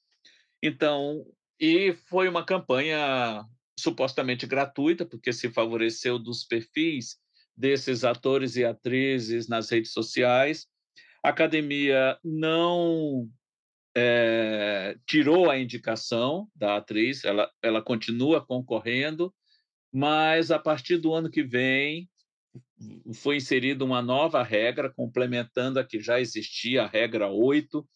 Então, 0.62 1.22
e 1.60 1.92
foi 2.08 2.28
uma 2.28 2.42
campanha 2.42 3.44
supostamente 3.78 4.46
gratuita, 4.46 5.04
porque 5.04 5.34
se 5.34 5.50
favoreceu 5.50 6.18
dos 6.18 6.44
perfis 6.44 7.18
desses 7.54 8.04
atores 8.04 8.56
e 8.56 8.64
atrizes 8.64 9.48
nas 9.48 9.68
redes 9.68 9.92
sociais. 9.92 10.66
A 11.22 11.28
academia 11.28 12.18
não 12.24 13.28
é, 13.96 14.96
tirou 15.06 15.50
a 15.50 15.58
indicação 15.58 16.48
da 16.54 16.76
atriz, 16.76 17.24
ela, 17.24 17.50
ela 17.62 17.82
continua 17.82 18.44
concorrendo, 18.44 19.34
mas 19.92 20.50
a 20.50 20.58
partir 20.58 20.98
do 20.98 21.14
ano 21.14 21.30
que 21.30 21.42
vem 21.42 22.08
foi 23.14 23.36
inserida 23.36 23.84
uma 23.84 24.02
nova 24.02 24.42
regra, 24.42 24.92
complementando 24.92 25.78
a 25.78 25.84
que 25.84 26.00
já 26.00 26.20
existia, 26.20 26.84
a 26.84 26.86
regra 26.86 27.28
8, 27.28 27.86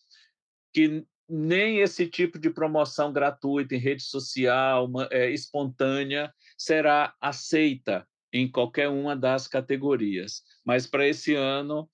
que 0.72 1.04
nem 1.28 1.78
esse 1.78 2.06
tipo 2.06 2.38
de 2.38 2.50
promoção 2.50 3.12
gratuita 3.12 3.74
em 3.74 3.78
rede 3.78 4.02
social, 4.02 4.86
uma, 4.86 5.08
é, 5.10 5.30
espontânea, 5.30 6.32
será 6.58 7.14
aceita 7.20 8.06
em 8.32 8.50
qualquer 8.50 8.88
uma 8.88 9.14
das 9.14 9.46
categorias. 9.46 10.42
Mas 10.64 10.86
para 10.86 11.06
esse 11.06 11.34
ano, 11.34 11.88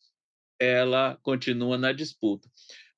ela 0.59 1.19
continua 1.23 1.77
na 1.77 1.93
disputa. 1.93 2.49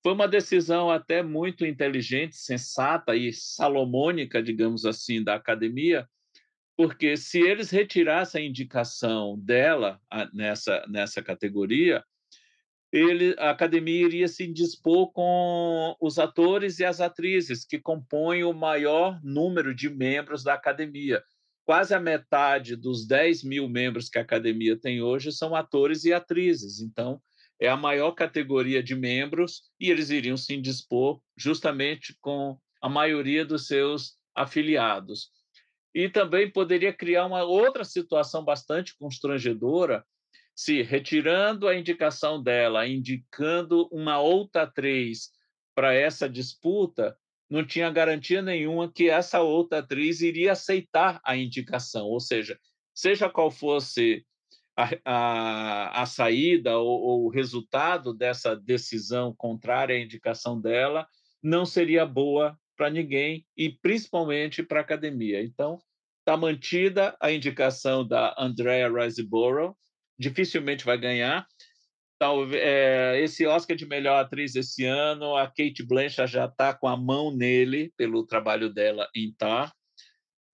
Foi 0.02 0.12
uma 0.12 0.26
decisão 0.26 0.90
até 0.90 1.22
muito 1.22 1.66
inteligente, 1.66 2.36
sensata 2.36 3.14
e 3.14 3.32
salomônica, 3.32 4.42
digamos 4.42 4.86
assim, 4.86 5.22
da 5.22 5.34
academia, 5.34 6.08
porque 6.74 7.16
se 7.18 7.38
eles 7.38 7.70
retirassem 7.70 8.42
a 8.42 8.48
indicação 8.48 9.38
dela 9.38 10.00
nessa, 10.32 10.82
nessa 10.88 11.22
categoria, 11.22 12.02
ele, 12.92 13.36
a 13.38 13.50
academia 13.50 14.06
iria 14.06 14.26
se 14.26 14.46
dispor 14.46 15.12
com 15.12 15.94
os 16.00 16.18
atores 16.18 16.78
e 16.80 16.84
as 16.84 17.00
atrizes 17.00 17.64
que 17.64 17.78
compõem 17.78 18.42
o 18.42 18.52
maior 18.52 19.20
número 19.22 19.74
de 19.74 19.90
membros 19.90 20.42
da 20.42 20.54
academia. 20.54 21.22
Quase 21.64 21.94
a 21.94 22.00
metade 22.00 22.74
dos 22.74 23.06
10 23.06 23.44
mil 23.44 23.68
membros 23.68 24.08
que 24.08 24.18
a 24.18 24.22
academia 24.22 24.76
tem 24.76 25.02
hoje 25.02 25.30
são 25.30 25.54
atores 25.54 26.04
e 26.04 26.12
atrizes. 26.12 26.80
Então, 26.80 27.20
é 27.60 27.68
a 27.68 27.76
maior 27.76 28.12
categoria 28.12 28.82
de 28.82 28.94
membros 28.94 29.64
e 29.78 29.90
eles 29.90 30.10
iriam 30.10 30.36
se 30.36 30.56
dispor 30.56 31.20
justamente 31.36 32.16
com 32.20 32.58
a 32.80 32.88
maioria 32.88 33.44
dos 33.44 33.66
seus 33.66 34.16
afiliados. 34.34 35.30
E 35.94 36.08
também 36.08 36.50
poderia 36.50 36.92
criar 36.92 37.26
uma 37.26 37.42
outra 37.42 37.84
situação 37.84 38.42
bastante 38.42 38.96
constrangedora 38.96 40.04
se, 40.54 40.82
retirando 40.82 41.68
a 41.68 41.76
indicação 41.76 42.42
dela, 42.42 42.86
indicando 42.86 43.88
uma 43.92 44.18
outra 44.18 44.62
atriz 44.62 45.30
para 45.74 45.94
essa 45.94 46.28
disputa, 46.28 47.16
não 47.48 47.66
tinha 47.66 47.90
garantia 47.90 48.40
nenhuma 48.40 48.90
que 48.92 49.10
essa 49.10 49.40
outra 49.40 49.78
atriz 49.78 50.20
iria 50.20 50.52
aceitar 50.52 51.20
a 51.24 51.36
indicação, 51.36 52.06
ou 52.06 52.20
seja, 52.20 52.58
seja 52.94 53.28
qual 53.28 53.50
fosse 53.50 54.24
a, 55.04 56.02
a, 56.02 56.06
saída 56.06 56.78
ou, 56.78 57.00
ou, 57.00 57.24
o 57.26 57.30
resultado 57.30 58.14
dessa 58.14 58.54
decisão 58.54 59.34
contrária 59.36 59.96
à 59.96 60.00
indicação 60.00 60.60
dela, 60.60 61.06
não 61.42 61.64
seria 61.64 62.06
boa 62.06 62.58
para 62.76 62.90
ninguém 62.90 63.46
e 63.56 63.70
principalmente 63.70 64.62
para 64.62 64.80
a 64.80 64.82
academia. 64.82 65.42
Então, 65.42 65.78
está 66.20 66.36
mantida 66.36 67.16
a 67.20 67.30
indicação 67.32 68.06
da 68.06 68.34
Andrea 68.38 68.88
Riseborough, 68.88 69.76
dificilmente 70.18 70.84
vai 70.84 70.98
ganhar. 70.98 71.46
Talvez 72.18 72.62
é, 72.62 73.20
esse 73.20 73.46
Oscar 73.46 73.76
de 73.76 73.86
melhor 73.86 74.22
atriz 74.22 74.54
esse 74.54 74.84
ano, 74.84 75.34
a 75.36 75.46
Kate 75.46 75.82
Blanchett 75.82 76.30
já 76.30 76.44
está 76.44 76.74
com 76.74 76.86
a 76.86 76.96
mão 76.96 77.34
nele 77.34 77.92
pelo 77.96 78.26
trabalho 78.26 78.72
dela 78.72 79.08
em 79.16 79.32
Tar, 79.32 79.72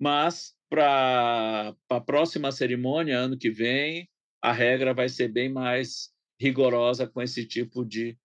mas 0.00 0.54
para 0.68 1.74
a 1.90 2.00
próxima 2.00 2.52
cerimônia, 2.52 3.18
ano 3.18 3.38
que 3.38 3.50
vem, 3.50 4.08
a 4.46 4.52
regra 4.52 4.94
vai 4.94 5.08
ser 5.08 5.26
bem 5.26 5.52
mais 5.52 6.12
rigorosa 6.40 7.04
com 7.04 7.20
esse 7.20 7.44
tipo 7.44 7.84
de, 7.84 8.16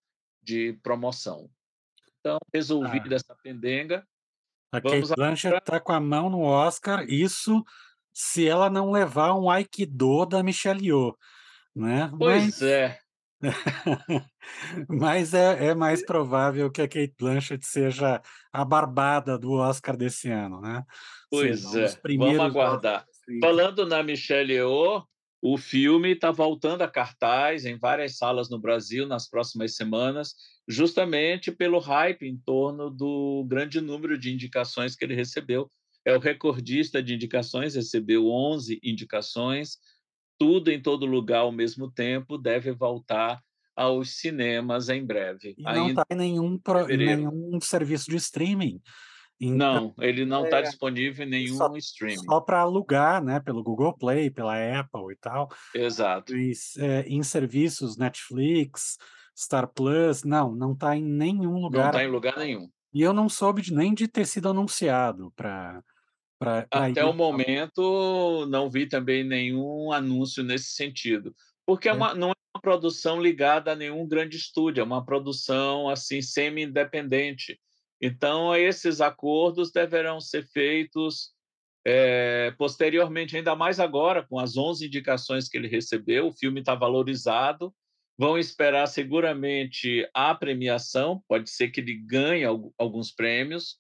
de 0.43 0.73
promoção. 0.83 1.49
Então, 2.19 2.37
resolvida 2.53 3.15
ah. 3.15 3.15
essa 3.15 3.35
pendenga. 3.41 4.05
A 4.71 4.79
Kate 4.79 5.15
Blanchett 5.15 5.57
está 5.57 5.79
com 5.79 5.91
a 5.91 5.99
mão 5.99 6.29
no 6.29 6.41
Oscar, 6.41 7.03
isso 7.09 7.63
se 8.13 8.47
ela 8.47 8.69
não 8.69 8.91
levar 8.91 9.33
um 9.33 9.49
Aikido 9.49 10.27
da 10.27 10.43
Michelle 10.43 10.85
Yeoh, 10.85 11.17
né? 11.75 12.11
Pois 12.15 12.43
Mas... 12.43 12.61
é. 12.61 12.99
Mas 14.87 15.33
é, 15.33 15.69
é, 15.69 15.73
mais 15.73 16.05
provável 16.05 16.69
que 16.69 16.83
a 16.83 16.87
Kate 16.87 17.15
Blanchett 17.17 17.65
seja 17.65 18.21
a 18.53 18.63
barbada 18.63 19.39
do 19.39 19.53
Oscar 19.53 19.97
desse 19.97 20.29
ano, 20.29 20.61
né? 20.61 20.83
Pois 21.31 21.61
Seja, 21.61 21.99
é, 22.05 22.17
vamos 22.17 22.39
aguardar. 22.39 23.07
Falando 23.41 23.87
na 23.87 24.03
Michelle 24.03 24.53
Yeoh, 24.53 25.03
o 25.41 25.57
filme 25.57 26.12
está 26.12 26.29
voltando 26.31 26.83
a 26.83 26.88
cartaz 26.88 27.65
em 27.65 27.75
várias 27.75 28.17
salas 28.17 28.50
no 28.50 28.60
Brasil 28.60 29.07
nas 29.07 29.27
próximas 29.27 29.75
semanas, 29.75 30.36
justamente 30.67 31.51
pelo 31.51 31.79
hype 31.79 32.27
em 32.27 32.38
torno 32.38 32.91
do 32.91 33.43
grande 33.48 33.81
número 33.81 34.17
de 34.17 34.31
indicações 34.31 34.95
que 34.95 35.03
ele 35.03 35.15
recebeu. 35.15 35.69
É 36.05 36.15
o 36.15 36.19
recordista 36.19 37.01
de 37.01 37.15
indicações, 37.15 37.75
recebeu 37.75 38.27
11 38.27 38.79
indicações, 38.83 39.77
tudo 40.38 40.71
em 40.71 40.81
todo 40.81 41.05
lugar 41.05 41.39
ao 41.39 41.51
mesmo 41.51 41.89
tempo, 41.91 42.38
deve 42.38 42.71
voltar 42.71 43.41
aos 43.75 44.19
cinemas 44.19 44.89
em 44.89 45.03
breve. 45.03 45.55
E 45.57 45.63
não 45.63 45.89
está 45.89 46.05
em 46.12 46.15
nenhum, 46.15 46.57
pro, 46.57 46.86
nenhum 46.86 47.60
serviço 47.62 48.10
de 48.10 48.17
streaming. 48.17 48.79
Então, 49.43 49.55
não, 49.57 49.93
ele 50.00 50.24
não 50.24 50.43
está 50.43 50.60
é, 50.60 50.62
disponível 50.62 51.25
em 51.25 51.29
nenhum 51.29 51.57
só, 51.57 51.75
streaming. 51.75 52.24
Só 52.25 52.39
para 52.39 52.60
alugar, 52.60 53.24
né? 53.24 53.39
Pelo 53.39 53.63
Google 53.63 53.98
Play, 53.98 54.29
pela 54.29 54.53
Apple 54.53 55.12
e 55.12 55.15
tal. 55.15 55.50
Exato. 55.74 56.31
Mas, 56.31 56.77
é, 56.77 57.01
em 57.07 57.24
serviços 57.24 57.98
Netflix, 57.98 59.00
Star 59.36 59.67
Plus, 59.67 60.24
não, 60.24 60.53
não 60.53 60.74
está 60.74 60.95
em 60.95 61.03
nenhum 61.03 61.60
lugar. 61.60 61.86
Não 61.86 61.89
está 61.89 62.03
em 62.03 62.07
lugar 62.07 62.38
nenhum. 62.38 62.69
E 62.93 63.01
eu 63.01 63.13
não 63.13 63.27
soube 63.27 63.63
de, 63.63 63.74
nem 63.74 63.95
de 63.95 64.07
ter 64.07 64.27
sido 64.27 64.48
anunciado 64.48 65.33
para. 65.36 65.83
Até 66.69 67.01
ir. 67.01 67.05
o 67.05 67.13
momento, 67.13 68.45
não 68.48 68.69
vi 68.69 68.86
também 68.86 69.24
nenhum 69.24 69.91
anúncio 69.91 70.43
nesse 70.43 70.74
sentido. 70.74 71.36
Porque 71.65 71.88
é. 71.89 71.91
É 71.91 71.95
uma, 71.95 72.13
não 72.13 72.29
é 72.29 72.33
uma 72.53 72.62
produção 72.62 73.19
ligada 73.19 73.71
a 73.71 73.75
nenhum 73.75 74.07
grande 74.07 74.38
estúdio, 74.38 74.81
é 74.81 74.83
uma 74.83 75.03
produção 75.03 75.89
assim 75.89 76.21
semi-independente 76.21 77.60
então, 78.01 78.55
esses 78.55 79.00
acordos 79.00 79.72
deverão 79.72 80.20
ser 80.20 80.43
feitos 80.48 81.34
é, 81.86 82.51
posteriormente, 82.58 83.36
ainda 83.36 83.55
mais 83.55 83.79
agora, 83.79 84.25
com 84.25 84.39
as 84.39 84.55
11 84.58 84.86
indicações 84.86 85.48
que 85.48 85.58
ele 85.58 85.67
recebeu, 85.67 86.27
o 86.27 86.34
filme 86.34 86.60
está 86.60 86.75
valorizado, 86.75 87.74
vão 88.17 88.38
esperar 88.38 88.88
seguramente 88.88 90.08
a 90.13 90.34
premiação, 90.36 91.24
pode 91.27 91.50
ser 91.50 91.70
que 91.70 91.79
ele 91.79 91.96
ganhe 91.96 92.43
alguns 92.77 93.12
prêmios, 93.12 93.79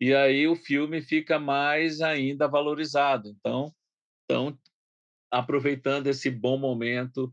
e 0.00 0.14
aí 0.14 0.46
o 0.46 0.56
filme 0.56 1.02
fica 1.02 1.38
mais 1.38 2.00
ainda 2.00 2.48
valorizado. 2.48 3.28
Então, 3.38 3.74
estão 4.22 4.58
aproveitando 5.30 6.06
esse 6.06 6.30
bom 6.30 6.56
momento, 6.56 7.32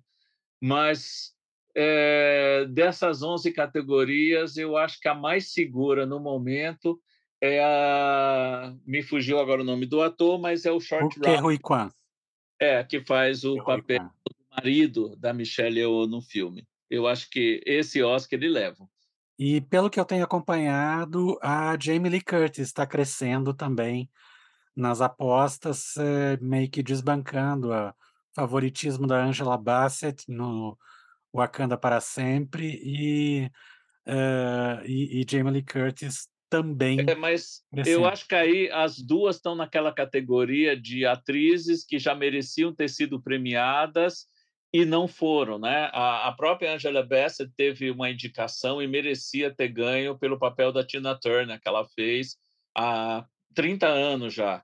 mas 0.61 1.36
é, 1.79 2.65
dessas 2.65 3.21
11 3.21 3.51
categorias, 3.51 4.57
eu 4.57 4.75
acho 4.75 4.99
que 4.99 5.07
a 5.07 5.13
mais 5.13 5.51
segura 5.51 6.07
no 6.07 6.19
momento 6.19 6.99
é 7.39 7.63
a. 7.63 8.73
Me 8.83 9.03
fugiu 9.03 9.37
agora 9.37 9.61
o 9.61 9.65
nome 9.65 9.85
do 9.85 10.01
ator, 10.01 10.39
mas 10.39 10.65
é 10.65 10.71
o 10.71 10.79
Short 10.79 11.19
é 11.23 11.35
Rui 11.35 11.59
Kwan? 11.59 11.91
É, 12.59 12.83
que 12.83 12.99
faz 13.01 13.43
o 13.43 13.57
Rui 13.57 13.63
papel 13.63 13.99
Kwan. 13.99 14.07
do 14.07 14.55
marido 14.55 15.15
da 15.17 15.31
Michelle 15.31 15.79
Yeoh 15.79 16.07
no 16.07 16.19
filme. 16.19 16.67
Eu 16.89 17.05
acho 17.05 17.29
que 17.29 17.61
esse 17.63 18.01
Oscar 18.01 18.39
ele 18.39 18.49
leva. 18.49 18.89
E 19.37 19.61
pelo 19.61 19.87
que 19.87 19.99
eu 19.99 20.05
tenho 20.05 20.23
acompanhado, 20.23 21.37
a 21.43 21.77
Jamie 21.79 22.09
Lee 22.09 22.21
Curtis 22.21 22.65
está 22.65 22.87
crescendo 22.87 23.53
também 23.53 24.09
nas 24.75 24.99
apostas, 24.99 25.95
eh, 25.97 26.39
meio 26.41 26.67
que 26.71 26.81
desbancando 26.81 27.71
o 27.71 27.93
favoritismo 28.33 29.05
da 29.05 29.23
Angela 29.23 29.57
Bassett 29.57 30.23
no 30.27 30.75
Wakanda 31.37 31.77
para 31.77 32.01
Sempre 32.01 32.79
e, 32.83 33.51
eh, 34.05 34.83
e, 34.85 35.21
e 35.21 35.25
Jamie 35.29 35.53
Lee 35.53 35.63
Curtis 35.63 36.27
também 36.49 36.99
É, 37.01 37.15
mas 37.15 37.63
eu 37.71 37.83
crescendo. 37.83 38.07
acho 38.07 38.27
que 38.27 38.35
aí 38.35 38.71
as 38.71 38.97
duas 38.97 39.35
estão 39.35 39.55
naquela 39.55 39.93
categoria 39.93 40.79
de 40.79 41.05
atrizes 41.05 41.85
que 41.85 41.99
já 41.99 42.15
mereciam 42.15 42.73
ter 42.73 42.89
sido 42.89 43.21
premiadas 43.21 44.25
e 44.73 44.85
não 44.85 45.07
foram, 45.07 45.59
né? 45.59 45.89
A, 45.93 46.27
a 46.27 46.31
própria 46.33 46.73
Angela 46.73 47.03
Bassett 47.03 47.51
teve 47.55 47.89
uma 47.91 48.09
indicação 48.09 48.81
e 48.81 48.87
merecia 48.87 49.53
ter 49.53 49.69
ganho 49.69 50.17
pelo 50.17 50.39
papel 50.39 50.71
da 50.71 50.85
Tina 50.85 51.17
Turner 51.19 51.59
que 51.59 51.67
ela 51.67 51.85
fez 51.85 52.37
há 52.75 53.25
30 53.53 53.87
anos 53.87 54.33
já. 54.33 54.63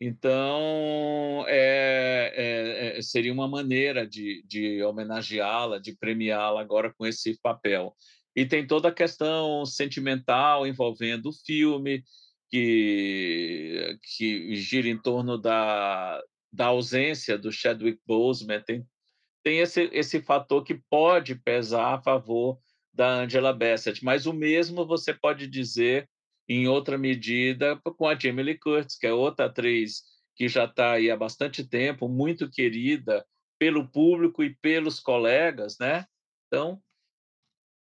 Então, 0.00 1.44
é, 1.46 2.32
é, 2.34 2.98
é, 2.98 3.02
seria 3.02 3.32
uma 3.32 3.46
maneira 3.46 4.06
de, 4.06 4.42
de 4.46 4.82
homenageá-la, 4.82 5.78
de 5.78 5.94
premiá-la 5.94 6.60
agora 6.60 6.92
com 6.94 7.06
esse 7.06 7.38
papel. 7.42 7.94
E 8.34 8.46
tem 8.46 8.66
toda 8.66 8.88
a 8.88 8.94
questão 8.94 9.66
sentimental 9.66 10.66
envolvendo 10.66 11.28
o 11.28 11.32
filme, 11.32 12.02
que, 12.50 13.98
que 14.16 14.56
gira 14.56 14.88
em 14.88 15.00
torno 15.00 15.38
da, 15.38 16.22
da 16.52 16.66
ausência 16.66 17.38
do 17.38 17.52
Chadwick 17.52 18.00
Boseman. 18.06 18.62
Tem, 18.62 18.86
tem 19.42 19.58
esse, 19.58 19.88
esse 19.92 20.20
fator 20.20 20.64
que 20.64 20.80
pode 20.90 21.34
pesar 21.34 21.94
a 21.94 22.02
favor 22.02 22.58
da 22.92 23.20
Angela 23.20 23.52
Bassett, 23.52 24.04
mas 24.04 24.26
o 24.26 24.32
mesmo 24.32 24.84
você 24.84 25.14
pode 25.14 25.46
dizer 25.46 26.08
em 26.52 26.66
outra 26.66 26.98
medida 26.98 27.80
com 27.96 28.08
a 28.08 28.18
Jamie 28.18 28.42
Lee 28.42 28.58
Curtis, 28.58 28.98
que 28.98 29.06
é 29.06 29.12
outra 29.12 29.46
atriz 29.46 30.02
que 30.34 30.48
já 30.48 30.64
está 30.64 30.94
aí 30.94 31.08
há 31.08 31.16
bastante 31.16 31.62
tempo, 31.62 32.08
muito 32.08 32.50
querida 32.50 33.24
pelo 33.56 33.86
público 33.86 34.42
e 34.42 34.56
pelos 34.56 34.98
colegas, 34.98 35.78
né? 35.78 36.06
Então, 36.48 36.82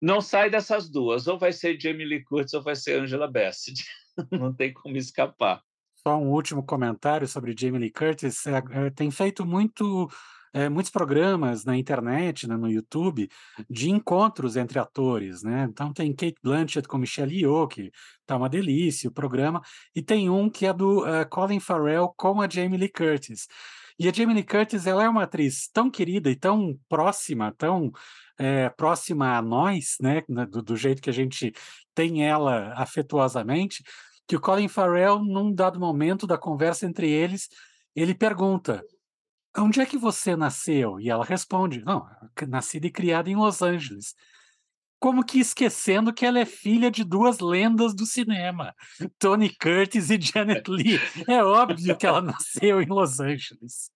não 0.02 0.22
sai 0.22 0.50
dessas 0.50 0.90
duas, 0.90 1.28
ou 1.28 1.38
vai 1.38 1.52
ser 1.52 1.78
Jamie 1.78 2.06
Lee 2.06 2.24
Curtis 2.24 2.54
ou 2.54 2.64
vai 2.64 2.78
ser 2.78 3.02
Angela 3.02 3.30
Bassett. 3.30 3.84
Não 4.32 4.54
tem 4.54 4.72
como 4.72 4.96
escapar. 4.96 5.62
Só 5.96 6.18
um 6.18 6.32
último 6.32 6.64
comentário 6.64 7.28
sobre 7.28 7.54
Jamie 7.58 7.80
Lee 7.80 7.92
Curtis. 7.92 8.48
É, 8.48 8.64
é, 8.72 8.90
tem 8.90 9.12
feito 9.12 9.46
muito, 9.46 10.10
é, 10.56 10.70
muitos 10.70 10.90
programas 10.90 11.66
na 11.66 11.76
internet, 11.78 12.48
né, 12.48 12.56
no 12.56 12.70
YouTube, 12.72 13.28
de 13.70 13.90
encontros 13.90 14.56
entre 14.56 14.80
atores, 14.80 15.44
né? 15.44 15.68
Então 15.70 15.92
tem 15.92 16.16
Kate 16.16 16.38
Blanchett 16.42 16.88
com 16.88 16.98
Michelle 16.98 17.36
Yeoh, 17.36 17.68
que 17.68 17.92
tá 18.26 18.38
uma 18.38 18.48
delícia 18.48 19.10
o 19.10 19.14
programa, 19.14 19.62
e 19.94 20.02
tem 20.02 20.30
um 20.30 20.50
que 20.50 20.66
é 20.66 20.72
do 20.74 21.06
eh, 21.06 21.26
Colin 21.26 21.60
Farrell 21.60 22.14
com 22.16 22.42
a 22.42 22.48
Jamie 22.50 22.78
Lee 22.78 22.90
Curtis. 22.90 23.48
E 24.00 24.08
a 24.08 24.14
Jamie 24.14 24.34
Lee 24.36 24.46
Curtis, 24.46 24.88
ela 24.88 25.04
é 25.04 25.10
uma 25.10 25.24
atriz 25.24 25.68
tão 25.74 25.92
querida 25.92 26.30
e 26.32 26.36
tão 26.38 26.80
próxima, 26.88 27.54
tão 27.58 27.92
eh, 28.40 28.70
próxima 28.78 29.38
a 29.38 29.42
nós, 29.42 29.98
né, 30.02 30.22
na- 30.30 30.46
do, 30.46 30.62
do 30.62 30.78
jeito 30.78 31.02
que 31.02 31.10
a 31.10 31.14
gente 31.14 31.52
tem 31.94 32.26
ela 32.26 32.74
afetuosamente, 32.78 33.84
que 34.28 34.38
o 34.38 34.42
Colin 34.42 34.70
Farrell, 34.70 35.20
num 35.20 35.54
dado 35.54 35.80
momento 35.80 36.26
da 36.26 36.38
conversa 36.38 36.86
entre 36.86 37.10
eles, 37.10 37.50
ele 37.96 38.14
pergunta: 38.16 38.82
onde 39.58 39.82
é 39.82 39.86
que 39.86 39.98
você 39.98 40.36
nasceu? 40.36 41.00
E 41.00 41.10
ela 41.10 41.26
responde: 41.26 41.84
não, 41.84 42.08
nascida 42.48 42.88
e 42.88 42.92
criada 42.92 43.30
em 43.30 43.36
Los 43.36 43.62
Angeles. 43.62 44.14
Como 44.98 45.24
que 45.24 45.40
esquecendo 45.40 46.14
que 46.14 46.26
ela 46.26 46.40
é 46.40 46.46
filha 46.46 46.90
de 46.90 47.04
duas 47.04 47.40
lendas 47.40 47.94
do 47.94 48.06
cinema, 48.06 48.74
Tony 49.20 49.54
Curtis 49.56 50.10
e 50.10 50.20
Janet 50.20 50.70
Leigh. 50.70 51.00
É 51.28 51.44
óbvio 51.44 51.96
que 51.98 52.08
ela 52.08 52.22
nasceu 52.24 52.82
em 52.82 52.88
Los 52.88 53.20
Angeles. 53.20 53.92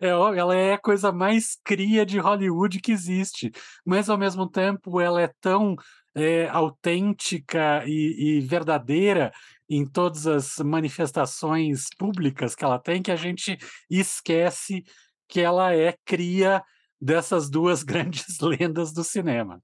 É 0.00 0.14
óbvio, 0.14 0.40
ela 0.40 0.56
é 0.56 0.72
a 0.72 0.78
coisa 0.78 1.12
mais 1.12 1.56
cria 1.62 2.04
de 2.04 2.18
Hollywood 2.18 2.80
que 2.80 2.90
existe, 2.90 3.52
mas 3.84 4.08
ao 4.08 4.18
mesmo 4.18 4.48
tempo 4.48 5.00
ela 5.00 5.20
é 5.20 5.30
tão 5.40 5.76
é, 6.18 6.48
autêntica 6.48 7.84
e, 7.86 8.38
e 8.38 8.40
verdadeira 8.40 9.32
em 9.68 9.86
todas 9.86 10.26
as 10.26 10.58
manifestações 10.58 11.86
públicas 11.96 12.54
que 12.54 12.64
ela 12.64 12.78
tem 12.78 13.02
que 13.02 13.12
a 13.12 13.16
gente 13.16 13.56
esquece 13.88 14.82
que 15.28 15.40
ela 15.40 15.74
é 15.74 15.94
cria 16.04 16.62
dessas 17.00 17.48
duas 17.48 17.82
grandes 17.84 18.40
lendas 18.40 18.92
do 18.92 19.04
cinema. 19.04 19.62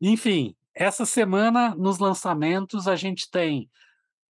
Enfim, 0.00 0.54
essa 0.74 1.04
semana 1.04 1.74
nos 1.74 1.98
lançamentos 1.98 2.88
a 2.88 2.96
gente 2.96 3.28
tem 3.30 3.68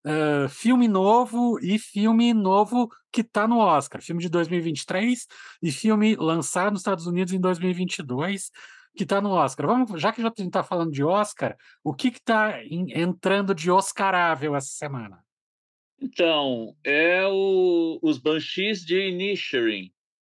uh, 0.07 0.49
filme 0.49 0.89
novo 0.89 1.61
e 1.61 1.79
filme 1.79 2.33
novo 2.33 2.89
que 3.13 3.21
está 3.21 3.47
no 3.47 3.59
Oscar, 3.59 4.03
filme 4.03 4.23
de 4.23 4.29
2023 4.31 5.27
e 5.63 5.71
filme 5.71 6.17
lançado 6.17 6.73
nos 6.73 6.81
Estados 6.81 7.07
Unidos 7.07 7.33
em 7.33 7.41
2022 7.41 8.51
que 8.97 9.05
está 9.05 9.21
no 9.21 9.31
Oscar. 9.31 9.67
Vamos, 9.67 10.01
já 10.01 10.13
que 10.13 10.23
já 10.23 10.33
está 10.37 10.63
falando 10.63 10.91
de 10.91 11.03
Oscar, 11.05 11.57
o 11.85 11.95
que 11.95 12.09
está 12.09 12.63
entrando 12.65 13.55
de 13.55 13.71
Oscarável 13.71 14.55
essa 14.57 14.69
semana? 14.73 15.23
Então, 16.01 16.75
é 16.83 17.27
o, 17.27 17.99
os 18.03 18.19
Banshees 18.19 18.85
de 18.85 19.09
Inisherin. 19.09 19.93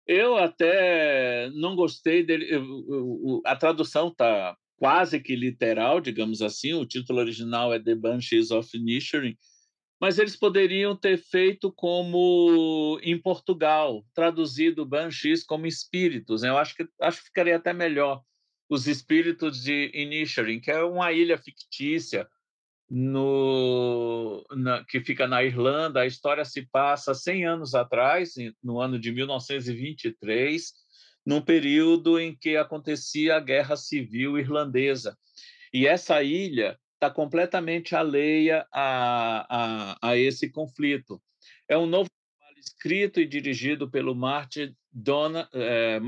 Eu 0.08 0.38
até 0.38 1.50
não 1.56 1.76
gostei 1.76 2.24
dele. 2.24 2.46
eu- 2.50 2.64
eu- 2.88 3.42
a 3.46 3.56
tradução 3.56 4.10
está 4.10 4.56
quase 4.78 5.20
que 5.20 5.36
literal, 5.36 6.00
digamos 6.00 6.42
assim. 6.44 6.74
O 6.74 6.86
título 6.86 7.20
original 7.20 7.74
é 7.74 7.80
The 7.80 7.96
Banshees 7.96 8.52
of 8.52 8.70
Inisherin. 8.78 9.36
Mas 10.00 10.20
eles 10.20 10.36
poderiam 10.36 10.96
ter 10.96 11.18
feito 11.18 11.72
como 11.72 13.00
em 13.02 13.20
Portugal, 13.20 14.06
traduzido 14.14 14.86
Banshees 14.86 15.44
como 15.44 15.66
espíritos. 15.66 16.42
né? 16.44 16.50
Eu 16.50 16.58
acho 16.58 16.76
que, 16.76 16.86
acho 17.02 17.20
que 17.20 17.26
ficaria 17.26 17.56
até 17.56 17.74
melhor. 17.74 18.22
Os 18.70 18.88
espíritos 18.88 19.62
de 19.62 19.92
Inisherin, 19.94 20.60
que 20.60 20.72
é 20.72 20.84
uma 20.84 21.12
ilha 21.12 21.38
fictícia 21.38 22.28
no, 22.90 24.46
na- 24.52 24.84
que 24.86 25.00
fica 25.02 25.28
na 25.28 25.44
Irlanda. 25.44 26.02
A 26.02 26.08
história 26.08 26.44
se 26.46 26.64
passa 26.68 27.14
100 27.14 27.46
anos 27.46 27.76
atrás, 27.76 28.34
no 28.64 28.80
ano 28.80 29.00
de 29.00 29.12
1923, 29.12 30.74
num 31.26 31.42
período 31.42 32.20
em 32.20 32.36
que 32.36 32.56
acontecia 32.56 33.36
a 33.36 33.40
Guerra 33.40 33.76
Civil 33.76 34.38
Irlandesa. 34.38 35.18
E 35.74 35.88
essa 35.88 36.22
ilha 36.24 36.80
está 36.94 37.10
completamente 37.10 37.96
alheia 37.96 38.66
a, 38.72 39.94
a, 40.02 40.10
a 40.12 40.18
esse 40.18 40.50
conflito. 40.50 41.22
É 41.68 41.78
um 41.78 41.86
novo 41.86 42.10
escrito 42.58 43.20
e 43.20 43.26
dirigido 43.26 43.90
pelo 43.90 44.16
Martin 44.16 44.76
Dona, 44.92 45.48
eh, 45.54 46.00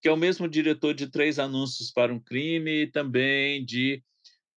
que 0.00 0.08
é 0.08 0.12
o 0.12 0.16
mesmo 0.16 0.48
diretor 0.48 0.94
de 0.94 1.08
Três 1.08 1.38
Anúncios 1.38 1.90
para 1.90 2.12
um 2.12 2.20
Crime 2.20 2.82
e 2.82 2.86
também 2.86 3.64
de 3.64 4.02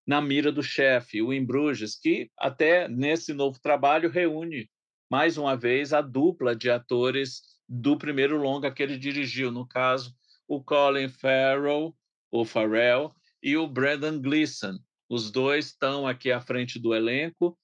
Na 0.05 0.21
Mira 0.21 0.51
do 0.51 0.61
Chefe, 0.61 1.21
o 1.21 1.33
Em 1.33 1.43
Bruges, 1.43 1.95
que 1.95 2.29
até 2.37 2.87
nesse 2.87 3.33
novo 3.33 3.59
trabalho 3.59 4.09
reúne 4.09 4.69
mais 5.09 5.37
uma 5.37 5.55
vez 5.55 5.93
a 5.93 6.01
dupla 6.01 6.55
de 6.55 6.69
atores 6.69 7.41
do 7.67 7.97
primeiro 7.97 8.37
longa 8.37 8.71
que 8.71 8.83
ele 8.83 8.97
dirigiu, 8.97 9.51
no 9.51 9.67
caso, 9.67 10.15
o 10.47 10.63
Colin 10.63 11.09
Farrell, 11.09 11.95
o 12.31 12.45
Farrell 12.45 13.11
e 13.41 13.57
o 13.57 13.67
Brendan 13.67 14.21
Gleeson. 14.21 14.77
Os 15.09 15.31
dois 15.31 15.67
estão 15.67 16.07
aqui 16.07 16.31
à 16.31 16.39
frente 16.39 16.79
do 16.79 16.93
elenco. 16.93 17.57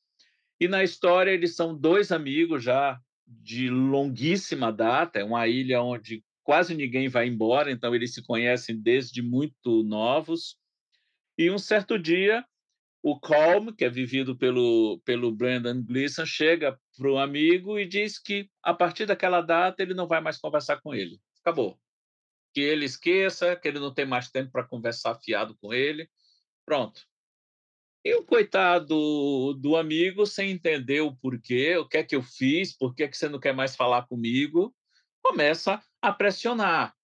E 0.59 0.67
na 0.67 0.83
história 0.83 1.31
eles 1.31 1.55
são 1.55 1.77
dois 1.77 2.11
amigos 2.11 2.63
já 2.63 2.99
de 3.25 3.69
longuíssima 3.69 4.71
data, 4.71 5.19
é 5.19 5.23
uma 5.23 5.47
ilha 5.47 5.81
onde 5.81 6.23
quase 6.47 6.73
ninguém 6.73 7.09
vai 7.09 7.27
embora, 7.27 7.69
então 7.69 7.93
eles 7.93 8.13
se 8.13 8.23
conhecem 8.23 8.79
desde 8.81 9.21
muito 9.21 9.83
novos. 9.83 10.57
E 11.37 11.51
um 11.51 11.57
certo 11.57 11.99
dia, 11.99 12.41
o 13.03 13.19
Colm, 13.19 13.73
que 13.75 13.83
é 13.83 13.89
vivido 13.89 14.33
pelo, 14.33 15.01
pelo 15.03 15.29
Brendan 15.29 15.83
Gleeson, 15.83 16.25
chega 16.25 16.79
para 16.97 17.11
o 17.11 17.17
amigo 17.17 17.77
e 17.77 17.85
diz 17.85 18.17
que 18.17 18.49
a 18.63 18.73
partir 18.73 19.05
daquela 19.05 19.41
data 19.41 19.83
ele 19.83 19.93
não 19.93 20.07
vai 20.07 20.21
mais 20.21 20.37
conversar 20.37 20.79
com 20.79 20.95
ele. 20.95 21.19
Acabou. 21.41 21.77
Que 22.53 22.61
ele 22.61 22.85
esqueça, 22.85 23.57
que 23.57 23.67
ele 23.67 23.79
não 23.79 23.93
tem 23.93 24.05
mais 24.05 24.31
tempo 24.31 24.49
para 24.49 24.63
conversar 24.63 25.15
fiado 25.15 25.53
com 25.59 25.73
ele. 25.73 26.09
Pronto. 26.65 27.01
E 28.05 28.15
o 28.15 28.23
coitado 28.23 29.53
do 29.55 29.75
amigo, 29.75 30.25
sem 30.25 30.51
entender 30.51 31.01
o 31.01 31.13
porquê, 31.13 31.75
o 31.75 31.85
que 31.85 31.97
é 31.97 32.03
que 32.05 32.15
eu 32.15 32.23
fiz, 32.23 32.71
por 32.71 32.95
que, 32.95 33.03
é 33.03 33.07
que 33.09 33.17
você 33.17 33.27
não 33.27 33.37
quer 33.37 33.53
mais 33.53 33.75
falar 33.75 34.07
comigo, 34.07 34.73
começa 35.21 35.83
a 36.01 36.11
pressionar. 36.11 36.95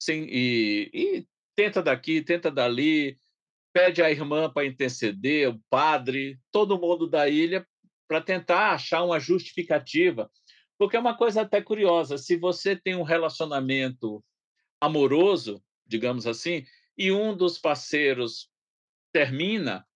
Sim, 0.00 0.26
e, 0.28 0.90
e 0.92 1.26
tenta 1.56 1.82
daqui, 1.82 2.22
tenta 2.22 2.50
dali, 2.50 3.18
pede 3.72 4.02
a 4.02 4.10
irmã 4.10 4.50
para 4.50 4.66
interceder, 4.66 5.50
o 5.50 5.60
padre, 5.68 6.38
todo 6.52 6.78
mundo 6.78 7.08
da 7.08 7.28
ilha, 7.28 7.66
para 8.06 8.20
tentar 8.20 8.72
achar 8.72 9.02
uma 9.02 9.20
justificativa. 9.20 10.30
Porque 10.78 10.96
é 10.96 11.00
uma 11.00 11.16
coisa 11.16 11.42
até 11.42 11.60
curiosa: 11.60 12.16
se 12.16 12.36
você 12.36 12.76
tem 12.76 12.94
um 12.94 13.02
relacionamento 13.02 14.24
amoroso, 14.80 15.62
digamos 15.86 16.26
assim, 16.26 16.64
e 16.96 17.10
um 17.10 17.36
dos 17.36 17.58
parceiros 17.58 18.48
termina, 19.12 19.86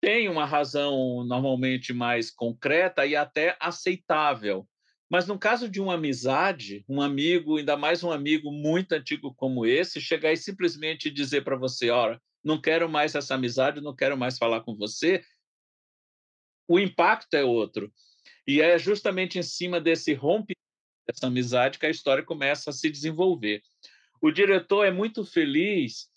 tem 0.00 0.28
uma 0.28 0.44
razão 0.44 1.24
normalmente 1.24 1.92
mais 1.92 2.30
concreta 2.30 3.04
e 3.04 3.16
até 3.16 3.56
aceitável. 3.60 4.68
Mas 5.10 5.26
no 5.26 5.38
caso 5.38 5.68
de 5.68 5.80
uma 5.80 5.94
amizade, 5.94 6.84
um 6.88 7.00
amigo, 7.00 7.56
ainda 7.56 7.76
mais 7.76 8.04
um 8.04 8.10
amigo 8.10 8.52
muito 8.52 8.92
antigo 8.92 9.34
como 9.34 9.64
esse, 9.64 10.00
chegar 10.00 10.32
e 10.32 10.36
simplesmente 10.36 11.10
dizer 11.10 11.42
para 11.42 11.56
você: 11.56 11.90
olha, 11.90 12.20
não 12.44 12.60
quero 12.60 12.88
mais 12.88 13.14
essa 13.14 13.34
amizade, 13.34 13.80
não 13.80 13.96
quero 13.96 14.16
mais 14.16 14.36
falar 14.36 14.60
com 14.60 14.76
você, 14.76 15.22
o 16.68 16.78
impacto 16.78 17.34
é 17.34 17.42
outro. 17.42 17.92
E 18.46 18.60
é 18.60 18.78
justamente 18.78 19.38
em 19.38 19.42
cima 19.42 19.80
desse 19.80 20.12
rompimento 20.12 20.58
dessa 21.06 21.26
amizade 21.26 21.78
que 21.78 21.86
a 21.86 21.90
história 21.90 22.22
começa 22.22 22.68
a 22.68 22.72
se 22.72 22.90
desenvolver. 22.90 23.62
O 24.20 24.30
diretor 24.30 24.84
é 24.84 24.90
muito 24.90 25.24
feliz 25.24 26.08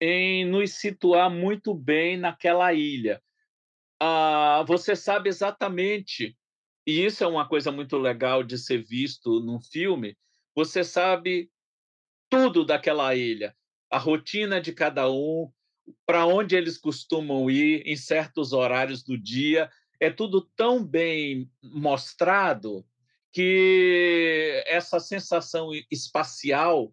em 0.00 0.46
nos 0.46 0.74
situar 0.74 1.30
muito 1.30 1.74
bem 1.74 2.16
naquela 2.16 2.72
ilha. 2.72 3.22
Ah, 4.00 4.64
você 4.66 4.96
sabe 4.96 5.28
exatamente, 5.28 6.34
e 6.86 7.04
isso 7.04 7.22
é 7.22 7.26
uma 7.26 7.46
coisa 7.46 7.70
muito 7.70 7.96
legal 7.98 8.42
de 8.42 8.58
ser 8.58 8.82
visto 8.82 9.40
num 9.40 9.60
filme, 9.60 10.16
você 10.54 10.82
sabe 10.82 11.50
tudo 12.28 12.64
daquela 12.64 13.14
ilha, 13.14 13.54
a 13.90 13.98
rotina 13.98 14.60
de 14.60 14.72
cada 14.72 15.10
um, 15.10 15.50
para 16.06 16.26
onde 16.26 16.54
eles 16.56 16.78
costumam 16.78 17.50
ir 17.50 17.82
em 17.86 17.96
certos 17.96 18.52
horários 18.52 19.02
do 19.02 19.18
dia, 19.18 19.70
é 19.98 20.10
tudo 20.10 20.40
tão 20.56 20.84
bem 20.84 21.50
mostrado 21.62 22.86
que 23.32 24.62
essa 24.66 24.98
sensação 24.98 25.70
espacial 25.90 26.92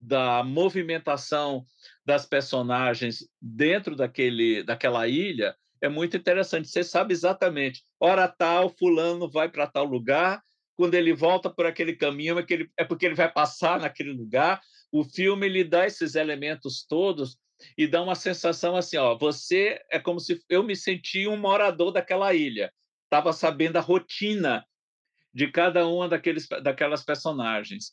da 0.00 0.42
movimentação 0.44 1.64
das 2.04 2.26
personagens 2.26 3.28
dentro 3.40 3.96
daquele, 3.96 4.62
daquela 4.62 5.06
ilha 5.08 5.56
é 5.80 5.88
muito 5.88 6.16
interessante. 6.16 6.68
Você 6.68 6.82
sabe 6.82 7.12
exatamente, 7.12 7.82
hora 8.00 8.28
tal, 8.28 8.68
fulano 8.70 9.30
vai 9.30 9.48
para 9.48 9.66
tal 9.66 9.84
lugar, 9.84 10.42
quando 10.76 10.94
ele 10.94 11.12
volta 11.12 11.48
por 11.48 11.66
aquele 11.66 11.94
caminho 11.94 12.38
é, 12.38 12.44
é 12.76 12.84
porque 12.84 13.06
ele 13.06 13.14
vai 13.14 13.32
passar 13.32 13.80
naquele 13.80 14.12
lugar. 14.12 14.60
O 14.92 15.04
filme 15.04 15.48
lhe 15.48 15.64
dá 15.64 15.86
esses 15.86 16.14
elementos 16.14 16.84
todos 16.88 17.38
e 17.76 17.86
dá 17.86 18.02
uma 18.02 18.14
sensação 18.14 18.76
assim, 18.76 18.96
ó, 18.98 19.16
você 19.16 19.80
é 19.90 19.98
como 19.98 20.20
se 20.20 20.40
eu 20.48 20.62
me 20.62 20.76
sentia 20.76 21.30
um 21.30 21.36
morador 21.36 21.90
daquela 21.90 22.34
ilha, 22.34 22.72
estava 23.04 23.32
sabendo 23.32 23.78
a 23.78 23.80
rotina 23.80 24.64
de 25.32 25.50
cada 25.50 25.86
uma 25.86 26.08
daqueles, 26.08 26.46
daquelas 26.62 27.04
personagens. 27.04 27.92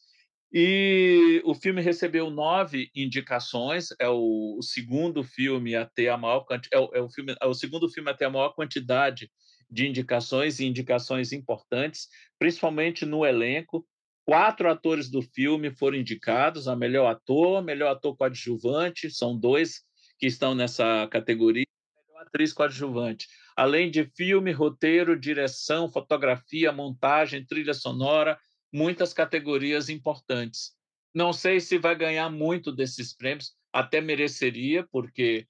E 0.56 1.42
o 1.46 1.56
filme 1.56 1.82
recebeu 1.82 2.30
nove 2.30 2.92
indicações, 2.96 3.88
é 4.00 4.08
o, 4.08 4.58
o 4.60 4.62
segundo 4.62 5.24
filme 5.24 5.76
a 5.76 5.84
ter 5.84 6.10
a 6.10 6.18
maior 6.18 6.46
é 6.72 6.78
o, 6.78 6.92
é 6.94 7.02
o, 7.02 7.10
filme, 7.10 7.36
é 7.42 7.48
o 7.48 7.56
segundo 7.56 7.90
filme 7.90 8.12
a 8.12 8.14
ter 8.14 8.26
a 8.26 8.30
maior 8.30 8.50
quantidade 8.50 9.32
de 9.68 9.88
indicações 9.88 10.60
e 10.60 10.66
indicações 10.66 11.32
importantes, 11.32 12.08
principalmente 12.38 13.04
no 13.04 13.26
elenco. 13.26 13.84
Quatro 14.26 14.70
atores 14.70 15.10
do 15.10 15.24
filme 15.24 15.72
foram 15.72 15.98
indicados 15.98 16.68
a 16.68 16.76
melhor 16.76 17.08
ator, 17.08 17.64
melhor 17.64 17.92
ator 17.92 18.16
coadjuvante, 18.16 19.10
são 19.10 19.38
dois 19.38 19.82
que 20.20 20.28
estão 20.28 20.54
nessa 20.54 21.08
categoria, 21.08 21.66
melhor 22.08 22.28
atriz 22.28 22.54
coadjuvante. 22.54 23.28
Além 23.58 23.90
de 23.90 24.06
filme, 24.16 24.52
roteiro, 24.52 25.20
direção, 25.20 25.90
fotografia, 25.90 26.72
montagem, 26.72 27.44
trilha 27.44 27.74
sonora, 27.74 28.38
muitas 28.74 29.14
categorias 29.14 29.88
importantes. 29.88 30.76
Não 31.14 31.32
sei 31.32 31.60
se 31.60 31.78
vai 31.78 31.96
ganhar 31.96 32.30
muito 32.32 32.72
desses 32.72 33.16
prêmios, 33.16 33.54
até 33.72 34.02
mereceria, 34.02 34.86
porque 34.92 35.48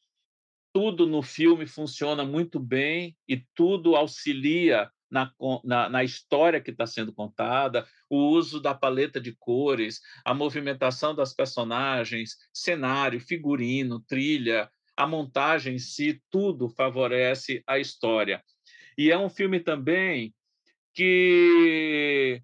tudo 0.73 1.07
no 1.07 1.21
filme 1.21 1.65
funciona 1.65 2.25
muito 2.25 2.59
bem 2.59 3.15
e 3.27 3.45
tudo 3.55 3.95
auxilia 3.95 4.91
na, 5.09 5.31
na, 5.63 5.89
na 5.89 6.03
história 6.03 6.59
que 6.59 6.71
está 6.71 6.88
sendo 6.88 7.13
contada, 7.13 7.88
o 8.09 8.29
uso 8.29 8.59
da 8.59 8.73
paleta 8.73 9.21
de 9.21 9.36
cores, 9.36 10.01
a 10.25 10.33
movimentação 10.33 11.13
das 11.13 11.33
personagens, 11.33 12.36
cenário, 12.51 13.21
figurino, 13.21 13.99
trilha, 14.01 14.69
a 14.97 15.05
montagem 15.05 15.75
em 15.75 15.79
si, 15.79 16.19
tudo 16.31 16.67
favorece 16.67 17.63
a 17.67 17.77
história. 17.77 18.43
E 18.97 19.12
é 19.12 19.17
um 19.17 19.29
filme 19.29 19.59
também 19.59 20.33
que 20.93 22.41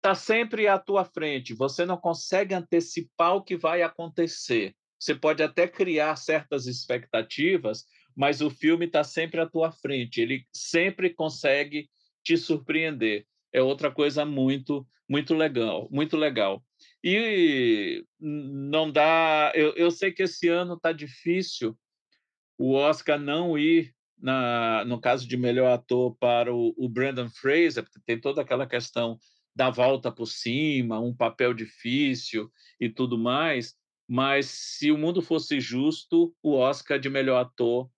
está 0.00 0.14
sempre 0.14 0.66
à 0.66 0.78
tua 0.78 1.04
frente, 1.04 1.52
você 1.52 1.84
não 1.84 1.96
consegue 1.96 2.54
antecipar 2.54 3.36
o 3.36 3.42
que 3.42 3.54
vai 3.54 3.82
acontecer. 3.82 4.74
Você 4.98 5.14
pode 5.14 5.42
até 5.42 5.68
criar 5.68 6.16
certas 6.16 6.66
expectativas, 6.66 7.84
mas 8.16 8.40
o 8.40 8.50
filme 8.50 8.86
está 8.86 9.04
sempre 9.04 9.40
à 9.40 9.46
tua 9.46 9.70
frente, 9.70 10.20
ele 10.20 10.46
sempre 10.52 11.10
consegue 11.10 11.88
te 12.24 12.36
surpreender. 12.36 13.26
É 13.52 13.62
outra 13.62 13.90
coisa 13.90 14.24
muito, 14.24 14.86
muito 15.08 15.34
legal, 15.34 15.86
muito 15.90 16.16
legal. 16.16 16.64
E 17.04 18.04
não 18.18 18.90
dá. 18.90 19.52
Eu, 19.54 19.74
eu 19.74 19.90
sei 19.90 20.12
que 20.12 20.22
esse 20.22 20.48
ano 20.48 20.74
está 20.74 20.92
difícil 20.92 21.76
o 22.58 22.74
Oscar 22.74 23.18
não 23.18 23.58
ir, 23.58 23.94
na, 24.18 24.84
no 24.84 25.00
caso 25.00 25.26
de 25.26 25.36
melhor 25.36 25.72
ator, 25.72 26.14
para 26.16 26.54
o, 26.54 26.74
o 26.76 26.88
Brandon 26.90 27.30
Fraser, 27.30 27.82
porque 27.82 28.00
tem 28.04 28.20
toda 28.20 28.42
aquela 28.42 28.66
questão 28.66 29.18
da 29.54 29.70
volta 29.70 30.10
por 30.10 30.26
cima, 30.26 31.00
um 31.00 31.14
papel 31.14 31.52
difícil 31.52 32.50
e 32.80 32.88
tudo 32.88 33.18
mais. 33.18 33.76
Mas 34.08 34.46
se 34.46 34.90
o 34.90 34.98
mundo 34.98 35.22
fosse 35.22 35.60
justo, 35.60 36.34
o 36.42 36.54
Oscar 36.56 36.98
de 36.98 37.08
melhor 37.08 37.40
ator 37.40 37.88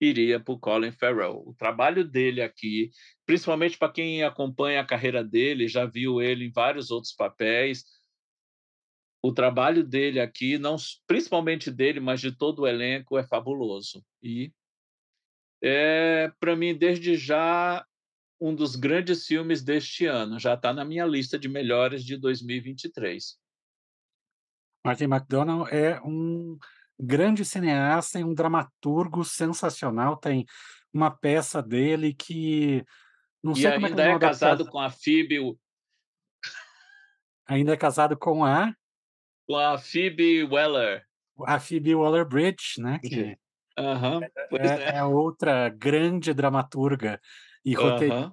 iria 0.00 0.40
para 0.40 0.52
o 0.52 0.58
Colin 0.58 0.92
Farrell. 0.92 1.42
O 1.46 1.54
trabalho 1.54 2.04
dele 2.04 2.42
aqui, 2.42 2.90
principalmente 3.24 3.78
para 3.78 3.92
quem 3.92 4.22
acompanha 4.22 4.80
a 4.80 4.86
carreira 4.86 5.22
dele, 5.22 5.68
já 5.68 5.86
viu 5.86 6.20
ele 6.20 6.46
em 6.46 6.52
vários 6.52 6.90
outros 6.90 7.14
papéis. 7.14 7.84
O 9.22 9.32
trabalho 9.32 9.84
dele 9.84 10.18
aqui, 10.18 10.58
não 10.58 10.76
principalmente 11.06 11.70
dele, 11.70 12.00
mas 12.00 12.20
de 12.20 12.36
todo 12.36 12.62
o 12.62 12.66
elenco, 12.66 13.16
é 13.16 13.22
fabuloso. 13.22 14.04
E 14.20 14.52
é, 15.62 16.32
para 16.40 16.56
mim, 16.56 16.74
desde 16.74 17.14
já, 17.14 17.86
um 18.42 18.52
dos 18.52 18.74
grandes 18.74 19.24
filmes 19.24 19.62
deste 19.62 20.04
ano. 20.04 20.36
Já 20.36 20.54
está 20.54 20.72
na 20.72 20.84
minha 20.84 21.06
lista 21.06 21.38
de 21.38 21.48
melhores 21.48 22.04
de 22.04 22.16
2023. 22.16 23.38
Martin 24.84 25.04
McDonald 25.04 25.72
é 25.72 26.00
um 26.00 26.58
grande 26.98 27.44
cineasta 27.44 28.18
e 28.18 28.24
um 28.24 28.34
dramaturgo 28.34 29.24
sensacional. 29.24 30.16
Tem 30.16 30.44
uma 30.92 31.08
peça 31.08 31.62
dele 31.62 32.12
que 32.12 32.84
não 33.40 33.54
sei 33.54 33.70
e 33.70 33.74
como 33.74 33.86
ainda 33.86 34.04
é, 34.04 34.10
é 34.10 34.18
casado 34.18 34.66
com 34.68 34.80
a 34.80 34.90
Phoebe. 34.90 35.56
Ainda 37.46 37.72
é 37.74 37.76
casado 37.76 38.18
com 38.18 38.44
a 38.44 38.74
com 39.46 39.56
a 39.56 39.78
Phoebe 39.78 40.42
Weller. 40.42 41.06
A 41.46 41.60
Phoebe 41.60 41.94
Waller-Bridge, 41.94 42.80
né? 42.80 42.98
Que 42.98 43.36
uhum, 43.78 44.22
é, 44.22 44.66
é. 44.66 44.96
é, 44.96 45.04
outra 45.04 45.68
grande 45.68 46.34
dramaturga 46.34 47.20
e 47.64 47.74
roteirista. 47.74 48.26
Uhum. 48.26 48.32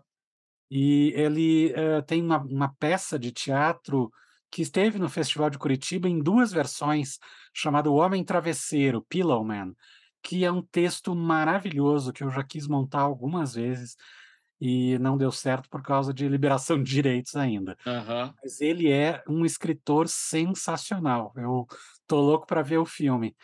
E 0.71 1.13
ele 1.15 1.73
uh, 1.73 2.03
tem 2.03 2.21
uma, 2.21 2.37
uma 2.37 2.73
peça 2.75 3.17
de 3.17 3.31
teatro 3.31 4.11
que 4.51 4.61
esteve 4.61 4.99
no 4.99 5.09
Festival 5.09 5.49
de 5.49 5.57
Curitiba 5.57 6.07
em 6.07 6.19
duas 6.19 6.51
versões, 6.51 7.17
chamado 7.53 7.91
O 7.91 7.95
Homem 7.95 8.23
Travesseiro, 8.23 9.05
Pillowman, 9.07 9.73
que 10.21 10.43
é 10.43 10.51
um 10.51 10.61
texto 10.61 11.15
maravilhoso 11.15 12.11
que 12.11 12.23
eu 12.23 12.29
já 12.29 12.43
quis 12.43 12.67
montar 12.67 13.01
algumas 13.01 13.53
vezes 13.53 13.95
e 14.61 14.97
não 14.99 15.17
deu 15.17 15.31
certo 15.31 15.69
por 15.69 15.81
causa 15.81 16.13
de 16.13 16.27
liberação 16.27 16.81
de 16.81 16.91
direitos 16.91 17.35
ainda. 17.35 17.77
Uhum. 17.85 18.33
Mas 18.43 18.59
ele 18.59 18.91
é 18.91 19.23
um 19.27 19.45
escritor 19.45 20.09
sensacional. 20.09 21.31
Eu 21.35 21.65
tô 22.05 22.19
louco 22.19 22.45
para 22.45 22.61
ver 22.61 22.77
o 22.77 22.85
filme 22.85 23.35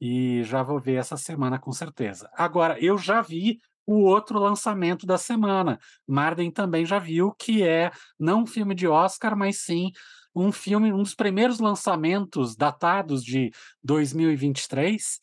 e 0.00 0.42
já 0.44 0.62
vou 0.62 0.80
ver 0.80 0.94
essa 0.94 1.16
semana 1.16 1.58
com 1.58 1.72
certeza. 1.72 2.30
Agora, 2.34 2.78
eu 2.78 2.96
já 2.96 3.20
vi 3.20 3.60
o 3.94 4.04
outro 4.04 4.38
lançamento 4.38 5.06
da 5.06 5.18
semana. 5.18 5.78
Marden 6.06 6.50
também 6.50 6.84
já 6.84 6.98
viu 6.98 7.32
que 7.32 7.62
é 7.62 7.90
não 8.18 8.42
um 8.42 8.46
filme 8.46 8.74
de 8.74 8.86
Oscar, 8.86 9.36
mas 9.36 9.58
sim 9.58 9.92
um 10.34 10.52
filme, 10.52 10.92
um 10.92 11.02
dos 11.02 11.14
primeiros 11.14 11.58
lançamentos 11.58 12.54
datados 12.56 13.24
de 13.24 13.50
2023. 13.82 15.20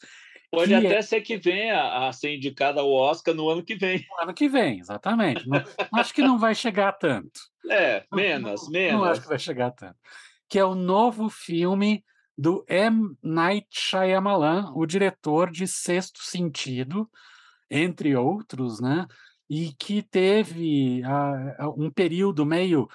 Pode 0.52 0.74
até 0.74 0.96
é... 0.96 1.02
ser 1.02 1.22
que 1.22 1.38
venha 1.38 2.08
a 2.08 2.12
ser 2.14 2.36
indicada 2.36 2.82
ao 2.82 2.92
Oscar 2.92 3.34
no 3.34 3.50
ano 3.50 3.64
que 3.64 3.76
vem. 3.76 4.06
No 4.10 4.24
ano 4.24 4.34
que 4.34 4.48
vem, 4.48 4.80
exatamente. 4.80 5.46
Acho 5.94 6.14
que 6.14 6.22
não 6.22 6.38
vai 6.38 6.56
chegar 6.56 6.94
tanto. 6.94 7.40
É, 7.70 8.06
menos, 8.14 8.64
não, 8.64 8.72
menos. 8.72 9.02
Não 9.02 9.04
acho 9.04 9.22
que 9.22 9.28
vai 9.28 9.40
chegar 9.40 9.72
tanto. 9.72 9.98
Que 10.50 10.60
é 10.60 10.64
o 10.64 10.76
novo 10.76 11.30
filme 11.30 12.04
do 12.38 12.64
M. 12.68 13.16
Night 13.22 13.68
Shyamalan, 13.72 14.72
o 14.76 14.86
diretor 14.86 15.52
de 15.52 15.68
Sexto 15.68 16.22
Sentido, 16.22 17.10
entre 17.70 18.16
outros, 18.16 18.80
né? 18.80 19.06
E 19.50 19.74
que 19.74 20.02
teve 20.02 21.02
uh, 21.04 21.74
um 21.78 21.90
período 21.90 22.46
meio 22.46 22.88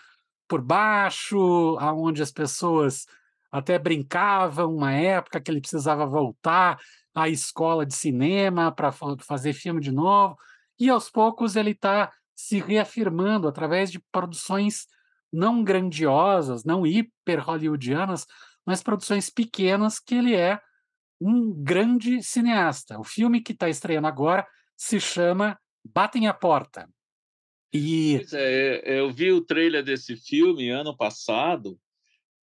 por 0.48 0.60
baixo, 0.60 1.76
aonde 1.80 2.22
as 2.22 2.30
pessoas 2.30 3.06
até 3.50 3.78
brincavam, 3.78 4.74
uma 4.74 4.92
época 4.92 5.40
que 5.40 5.50
ele 5.50 5.60
precisava 5.60 6.06
voltar 6.06 6.78
à 7.14 7.28
escola 7.28 7.84
de 7.84 7.94
cinema 7.94 8.72
para 8.72 8.92
fazer 9.20 9.52
filme 9.52 9.80
de 9.80 9.92
novo, 9.92 10.36
e 10.78 10.88
aos 10.88 11.10
poucos 11.10 11.56
ele 11.56 11.70
está 11.70 12.10
se 12.34 12.58
reafirmando 12.58 13.46
através 13.46 13.90
de 13.90 14.00
produções 14.10 14.86
não 15.32 15.62
grandiosas, 15.62 16.64
não 16.64 16.86
hiper 16.86 17.40
hollywoodianas, 17.40 18.26
mas 18.66 18.82
produções 18.82 19.30
pequenas 19.30 19.98
que 19.98 20.14
ele 20.14 20.34
é 20.34 20.60
um 21.20 21.52
grande 21.52 22.22
cineasta. 22.22 22.98
O 22.98 23.04
filme 23.04 23.40
que 23.40 23.52
está 23.52 23.68
estreando 23.68 24.06
agora 24.06 24.46
se 24.82 24.98
chama 24.98 25.56
Batem 25.84 26.26
a 26.26 26.34
Porta. 26.34 26.92
E... 27.72 28.16
Pois 28.16 28.32
é, 28.32 28.98
eu 28.98 29.12
vi 29.12 29.30
o 29.30 29.40
trailer 29.40 29.84
desse 29.84 30.16
filme 30.16 30.70
ano 30.70 30.96
passado 30.96 31.78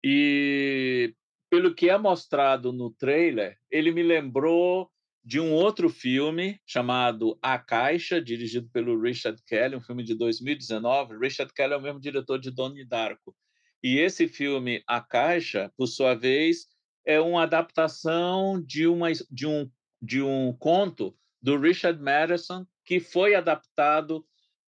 e, 0.04 1.12
pelo 1.50 1.74
que 1.74 1.90
é 1.90 1.98
mostrado 1.98 2.72
no 2.72 2.92
trailer, 2.92 3.58
ele 3.68 3.90
me 3.90 4.04
lembrou 4.04 4.88
de 5.24 5.40
um 5.40 5.52
outro 5.52 5.88
filme 5.88 6.60
chamado 6.64 7.36
A 7.42 7.58
Caixa, 7.58 8.22
dirigido 8.22 8.70
pelo 8.72 9.00
Richard 9.00 9.42
Kelly, 9.44 9.74
um 9.74 9.80
filme 9.80 10.04
de 10.04 10.14
2019. 10.14 11.18
Richard 11.18 11.52
Kelly 11.52 11.74
é 11.74 11.76
o 11.76 11.82
mesmo 11.82 12.00
diretor 12.00 12.38
de 12.38 12.52
Donnie 12.52 12.86
Darko. 12.86 13.34
E 13.82 13.98
esse 13.98 14.28
filme, 14.28 14.80
A 14.86 15.00
Caixa, 15.00 15.72
por 15.76 15.88
sua 15.88 16.14
vez, 16.14 16.68
é 17.04 17.20
uma 17.20 17.42
adaptação 17.42 18.62
de, 18.64 18.86
uma, 18.86 19.10
de, 19.28 19.44
um, 19.44 19.68
de 20.00 20.22
um 20.22 20.52
conto 20.52 21.18
do 21.40 21.58
Richard 21.58 22.00
Madison, 22.02 22.66
que 22.84 23.00
foi 23.00 23.34
adaptado 23.34 24.24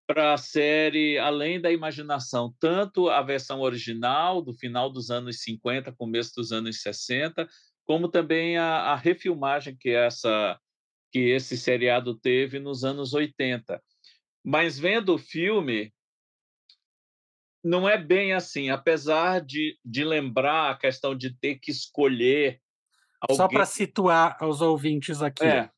para 0.07 0.35
a 0.35 0.37
série 0.37 1.19
Além 1.19 1.61
da 1.61 1.71
Imaginação, 1.71 2.53
tanto 2.59 3.09
a 3.09 3.23
versão 3.23 3.61
original 3.61 4.43
do 4.43 4.53
final 4.53 4.91
dos 4.91 5.11
anos 5.11 5.41
50, 5.43 5.93
começo 5.93 6.35
dos 6.35 6.51
anos 6.51 6.83
60, 6.83 7.49
como 7.85 8.09
também 8.09 8.57
a, 8.57 8.93
a 8.93 8.97
refilmagem 8.97 9.77
que 9.77 9.91
essa 9.91 10.59
que 11.13 11.19
esse 11.19 11.57
seriado 11.57 12.15
teve 12.15 12.61
nos 12.61 12.85
anos 12.85 13.15
80. 13.15 13.83
Mas 14.45 14.79
vendo 14.79 15.15
o 15.15 15.19
filme, 15.19 15.93
não 17.63 17.89
é 17.89 17.99
bem 17.99 18.33
assim, 18.33 18.71
apesar 18.71 19.41
de, 19.41 19.79
de 19.85 20.05
lembrar 20.05 20.71
a 20.71 20.77
questão 20.77 21.17
de 21.17 21.37
ter 21.37 21.57
que 21.57 21.71
escolher. 21.71 22.61
Alguém... 23.21 23.37
Só 23.37 23.49
para 23.49 23.67
situar 23.67 24.37
aos 24.41 24.61
ouvintes 24.61 25.21
aqui. 25.21 25.45
É. 25.45 25.71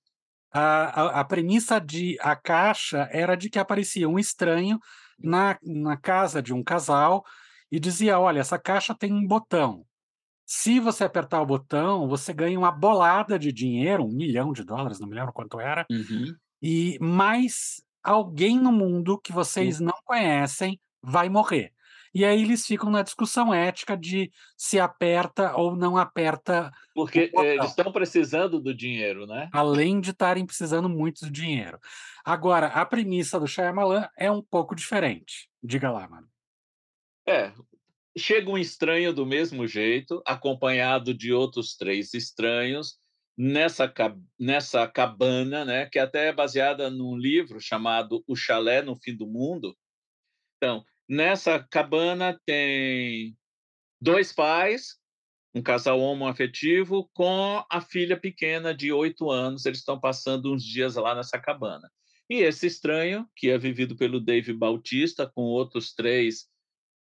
A, 0.52 0.60
a, 0.60 1.20
a, 1.20 1.24
premissa 1.24 1.80
de 1.80 2.18
A 2.20 2.36
Caixa 2.36 3.08
era 3.10 3.34
de 3.34 3.48
que 3.48 3.58
aparecia 3.58 4.08
um 4.08 4.18
estranho 4.18 4.78
na, 5.18 5.58
na 5.62 5.96
casa 5.96 6.42
de 6.42 6.52
um 6.52 6.62
casal 6.62 7.24
e 7.70 7.80
dizia: 7.80 8.18
Olha, 8.18 8.40
essa 8.40 8.58
caixa 8.58 8.94
tem 8.94 9.12
um 9.12 9.26
botão. 9.26 9.84
Se 10.44 10.78
você 10.78 11.04
apertar 11.04 11.40
o 11.40 11.46
botão, 11.46 12.06
você 12.08 12.32
ganha 12.32 12.58
uma 12.58 12.70
bolada 12.70 13.38
de 13.38 13.50
dinheiro, 13.50 14.04
um 14.04 14.12
milhão 14.12 14.52
de 14.52 14.62
dólares, 14.62 15.00
não 15.00 15.08
me 15.08 15.14
lembro 15.14 15.32
quanto 15.32 15.58
era, 15.58 15.86
uhum. 15.90 16.34
e 16.60 16.98
mais 17.00 17.82
alguém 18.02 18.58
no 18.58 18.72
mundo 18.72 19.18
que 19.18 19.32
vocês 19.32 19.80
uhum. 19.80 19.86
não 19.86 19.98
conhecem 20.04 20.78
vai 21.02 21.28
morrer. 21.28 21.72
E 22.14 22.24
aí 22.24 22.42
eles 22.42 22.66
ficam 22.66 22.90
na 22.90 23.02
discussão 23.02 23.52
ética 23.52 23.96
de 23.96 24.30
se 24.56 24.78
aperta 24.78 25.56
ou 25.56 25.74
não 25.74 25.96
aperta. 25.96 26.70
Porque 26.94 27.30
eles 27.34 27.70
estão 27.70 27.90
precisando 27.90 28.60
do 28.60 28.74
dinheiro, 28.74 29.26
né? 29.26 29.48
Além 29.52 30.00
de 30.00 30.10
estarem 30.10 30.44
precisando 30.44 30.88
muito 30.88 31.24
do 31.24 31.30
dinheiro. 31.30 31.78
Agora, 32.24 32.66
a 32.66 32.84
premissa 32.84 33.40
do 33.40 33.46
Shyamalan 33.46 34.08
é 34.18 34.30
um 34.30 34.42
pouco 34.42 34.74
diferente. 34.74 35.48
Diga 35.62 35.90
lá, 35.90 36.08
mano. 36.08 36.28
É, 37.26 37.52
Chega 38.16 38.50
um 38.50 38.58
estranho 38.58 39.12
do 39.12 39.24
mesmo 39.24 39.66
jeito, 39.66 40.22
acompanhado 40.26 41.14
de 41.14 41.32
outros 41.32 41.74
três 41.74 42.12
estranhos, 42.12 42.98
nessa, 43.36 43.92
nessa 44.38 44.86
cabana, 44.86 45.64
né, 45.64 45.86
que 45.86 45.98
até 45.98 46.28
é 46.28 46.32
baseada 46.32 46.90
num 46.90 47.16
livro 47.16 47.58
chamado 47.58 48.22
O 48.26 48.36
Chalé 48.36 48.82
no 48.82 48.94
Fim 48.96 49.16
do 49.16 49.26
Mundo. 49.26 49.74
Então, 50.58 50.84
nessa 51.12 51.58
cabana 51.58 52.40
tem 52.46 53.36
dois 54.00 54.32
pais, 54.32 54.96
um 55.54 55.60
casal 55.60 56.00
homoafetivo, 56.00 57.10
com 57.12 57.62
a 57.70 57.80
filha 57.82 58.18
pequena 58.18 58.74
de 58.74 58.90
oito 58.90 59.30
anos. 59.30 59.66
Eles 59.66 59.80
estão 59.80 60.00
passando 60.00 60.50
uns 60.50 60.64
dias 60.64 60.94
lá 60.96 61.14
nessa 61.14 61.38
cabana. 61.38 61.90
E 62.30 62.36
esse 62.36 62.66
estranho, 62.66 63.28
que 63.36 63.50
é 63.50 63.58
vivido 63.58 63.94
pelo 63.94 64.18
Dave 64.18 64.54
Bautista, 64.54 65.30
com 65.34 65.42
outros 65.42 65.92
três 65.92 66.50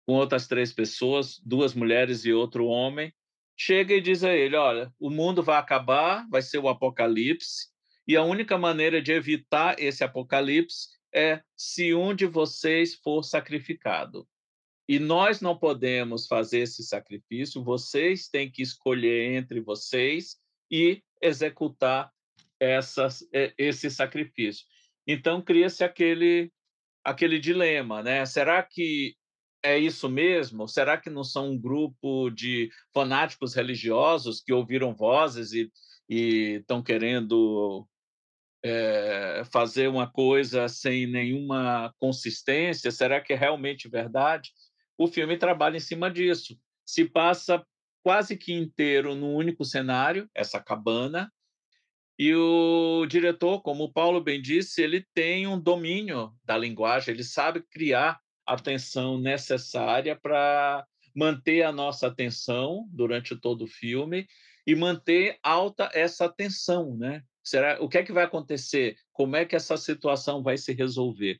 com 0.06 0.14
outras 0.14 0.48
três 0.48 0.72
pessoas, 0.72 1.38
duas 1.44 1.74
mulheres 1.74 2.24
e 2.24 2.32
outro 2.32 2.64
homem, 2.66 3.12
chega 3.54 3.94
e 3.94 4.00
diz 4.00 4.24
a 4.24 4.32
ele: 4.32 4.56
Olha, 4.56 4.90
o 4.98 5.10
mundo 5.10 5.42
vai 5.42 5.58
acabar, 5.58 6.26
vai 6.30 6.40
ser 6.40 6.58
o 6.58 6.70
apocalipse, 6.70 7.68
e 8.08 8.16
a 8.16 8.24
única 8.24 8.56
maneira 8.56 9.00
de 9.02 9.12
evitar 9.12 9.78
esse 9.78 10.02
apocalipse 10.02 10.99
é 11.14 11.42
se 11.56 11.94
um 11.94 12.14
de 12.14 12.26
vocês 12.26 12.94
for 12.94 13.22
sacrificado. 13.22 14.26
E 14.88 14.98
nós 14.98 15.40
não 15.40 15.56
podemos 15.56 16.26
fazer 16.26 16.60
esse 16.60 16.82
sacrifício, 16.82 17.62
vocês 17.62 18.28
têm 18.28 18.50
que 18.50 18.62
escolher 18.62 19.34
entre 19.34 19.60
vocês 19.60 20.36
e 20.70 21.02
executar 21.22 22.10
essas, 22.58 23.26
esse 23.56 23.90
sacrifício. 23.90 24.66
Então 25.06 25.42
cria-se 25.42 25.84
aquele 25.84 26.52
aquele 27.02 27.38
dilema, 27.38 28.02
né? 28.02 28.26
Será 28.26 28.62
que 28.62 29.16
é 29.62 29.78
isso 29.78 30.08
mesmo? 30.08 30.68
Será 30.68 30.98
que 30.98 31.08
não 31.08 31.24
são 31.24 31.52
um 31.52 31.58
grupo 31.58 32.30
de 32.30 32.70
fanáticos 32.92 33.54
religiosos 33.54 34.40
que 34.40 34.52
ouviram 34.52 34.94
vozes 34.94 35.52
e 35.52 35.70
estão 36.58 36.82
querendo 36.82 37.86
é, 38.62 39.42
fazer 39.52 39.88
uma 39.88 40.10
coisa 40.10 40.68
sem 40.68 41.06
nenhuma 41.06 41.94
consistência? 41.98 42.90
Será 42.90 43.20
que 43.20 43.32
é 43.32 43.36
realmente 43.36 43.88
verdade? 43.88 44.52
O 44.98 45.06
filme 45.06 45.36
trabalha 45.36 45.76
em 45.76 45.80
cima 45.80 46.10
disso. 46.10 46.58
Se 46.84 47.04
passa 47.04 47.64
quase 48.02 48.36
que 48.36 48.52
inteiro 48.52 49.14
num 49.14 49.34
único 49.34 49.64
cenário, 49.64 50.28
essa 50.34 50.60
cabana, 50.60 51.32
e 52.18 52.34
o 52.34 53.06
diretor, 53.06 53.62
como 53.62 53.84
o 53.84 53.92
Paulo 53.92 54.22
bem 54.22 54.42
disse, 54.42 54.82
ele 54.82 55.06
tem 55.14 55.46
um 55.46 55.58
domínio 55.58 56.34
da 56.44 56.56
linguagem, 56.56 57.14
ele 57.14 57.24
sabe 57.24 57.62
criar 57.62 58.20
atenção 58.46 59.18
necessária 59.18 60.14
para 60.14 60.86
manter 61.16 61.62
a 61.62 61.72
nossa 61.72 62.08
atenção 62.08 62.86
durante 62.90 63.34
todo 63.34 63.64
o 63.64 63.66
filme 63.66 64.26
e 64.66 64.74
manter 64.74 65.38
alta 65.42 65.88
essa 65.94 66.28
tensão, 66.28 66.94
né? 66.94 67.22
Será 67.42 67.82
o 67.82 67.88
que 67.88 67.98
é 67.98 68.02
que 68.02 68.12
vai 68.12 68.24
acontecer? 68.24 68.96
Como 69.12 69.36
é 69.36 69.44
que 69.44 69.56
essa 69.56 69.76
situação 69.76 70.42
vai 70.42 70.56
se 70.56 70.72
resolver? 70.72 71.38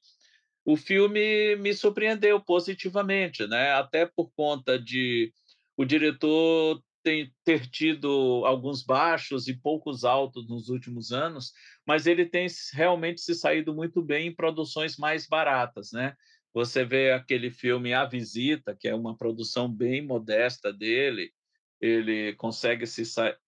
O 0.64 0.76
filme 0.76 1.56
me 1.56 1.72
surpreendeu 1.74 2.40
positivamente, 2.40 3.46
né? 3.46 3.72
Até 3.72 4.06
por 4.06 4.30
conta 4.36 4.78
de 4.78 5.32
o 5.76 5.84
diretor 5.84 6.82
tem, 7.02 7.32
ter 7.44 7.66
tido 7.66 8.42
alguns 8.44 8.82
baixos 8.82 9.48
e 9.48 9.56
poucos 9.58 10.04
altos 10.04 10.46
nos 10.48 10.68
últimos 10.68 11.12
anos, 11.12 11.52
mas 11.86 12.06
ele 12.06 12.26
tem 12.26 12.46
realmente 12.74 13.20
se 13.22 13.34
saído 13.34 13.74
muito 13.74 14.02
bem 14.02 14.28
em 14.28 14.34
produções 14.34 14.96
mais 14.96 15.26
baratas, 15.26 15.90
né? 15.92 16.14
Você 16.52 16.84
vê 16.84 17.12
aquele 17.12 17.50
filme 17.50 17.94
A 17.94 18.04
Visita, 18.04 18.76
que 18.78 18.88
é 18.88 18.94
uma 18.94 19.16
produção 19.16 19.72
bem 19.72 20.04
modesta 20.04 20.72
dele, 20.72 21.32
ele 21.80 22.34
consegue 22.34 22.86
se 22.86 23.02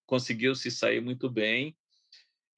conseguiu 0.07 0.55
se 0.55 0.71
sair 0.71 1.01
muito 1.01 1.29
bem. 1.29 1.77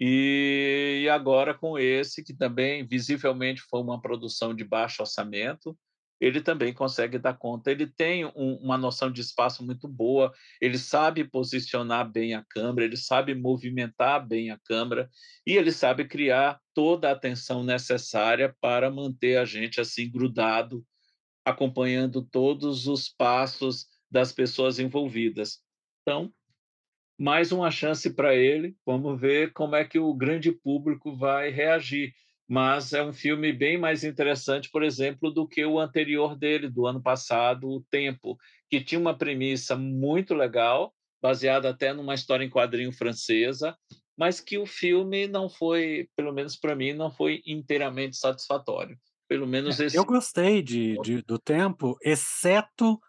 E 0.00 1.08
agora 1.12 1.54
com 1.54 1.78
esse, 1.78 2.22
que 2.22 2.34
também 2.34 2.86
visivelmente 2.86 3.62
foi 3.62 3.80
uma 3.80 4.00
produção 4.00 4.54
de 4.54 4.64
baixo 4.64 5.02
orçamento, 5.02 5.76
ele 6.20 6.40
também 6.40 6.72
consegue 6.72 7.18
dar 7.18 7.34
conta. 7.34 7.70
Ele 7.70 7.86
tem 7.86 8.24
um, 8.24 8.56
uma 8.62 8.78
noção 8.78 9.10
de 9.10 9.20
espaço 9.20 9.64
muito 9.64 9.86
boa, 9.86 10.32
ele 10.60 10.78
sabe 10.78 11.24
posicionar 11.24 12.10
bem 12.10 12.34
a 12.34 12.44
câmera, 12.48 12.86
ele 12.86 12.96
sabe 12.96 13.34
movimentar 13.34 14.26
bem 14.26 14.50
a 14.50 14.58
câmera 14.58 15.10
e 15.46 15.56
ele 15.56 15.70
sabe 15.72 16.06
criar 16.06 16.60
toda 16.72 17.08
a 17.08 17.12
atenção 17.12 17.62
necessária 17.62 18.54
para 18.60 18.90
manter 18.90 19.36
a 19.36 19.44
gente 19.44 19.80
assim 19.80 20.10
grudado, 20.10 20.84
acompanhando 21.44 22.22
todos 22.22 22.86
os 22.86 23.08
passos 23.08 23.86
das 24.10 24.32
pessoas 24.32 24.78
envolvidas. 24.78 25.58
Então, 26.02 26.32
mais 27.18 27.52
uma 27.52 27.70
chance 27.70 28.12
para 28.14 28.34
ele. 28.34 28.76
Vamos 28.84 29.20
ver 29.20 29.52
como 29.52 29.76
é 29.76 29.84
que 29.84 29.98
o 29.98 30.14
grande 30.14 30.52
público 30.52 31.16
vai 31.16 31.50
reagir 31.50 32.12
mas 32.48 32.92
é 32.92 33.02
um 33.02 33.12
filme 33.12 33.52
bem 33.52 33.78
mais 33.78 34.04
interessante, 34.04 34.70
por 34.70 34.82
exemplo, 34.82 35.30
do 35.30 35.48
que 35.48 35.64
o 35.64 35.80
anterior 35.80 36.36
dele, 36.36 36.68
do 36.68 36.86
ano 36.86 37.02
passado, 37.02 37.68
O 37.68 37.82
Tempo, 37.90 38.38
que 38.68 38.82
tinha 38.82 39.00
uma 39.00 39.16
premissa 39.16 39.76
muito 39.76 40.34
legal, 40.34 40.94
baseada 41.22 41.70
até 41.70 41.92
numa 41.92 42.14
história 42.14 42.44
em 42.44 42.50
quadrinho 42.50 42.92
francesa, 42.92 43.76
mas 44.16 44.40
que 44.40 44.58
o 44.58 44.66
filme 44.66 45.26
não 45.26 45.48
foi, 45.48 46.08
pelo 46.14 46.32
menos 46.32 46.54
para 46.54 46.76
mim, 46.76 46.92
não 46.92 47.10
foi 47.10 47.42
inteiramente 47.46 48.16
satisfatório. 48.16 48.96
Pelo 49.26 49.46
menos 49.46 49.80
é, 49.80 49.86
esse. 49.86 49.96
Eu 49.96 50.04
gostei 50.04 50.62
de, 50.62 51.00
de, 51.00 51.22
do 51.22 51.38
tempo, 51.38 51.96
exceto 52.04 53.00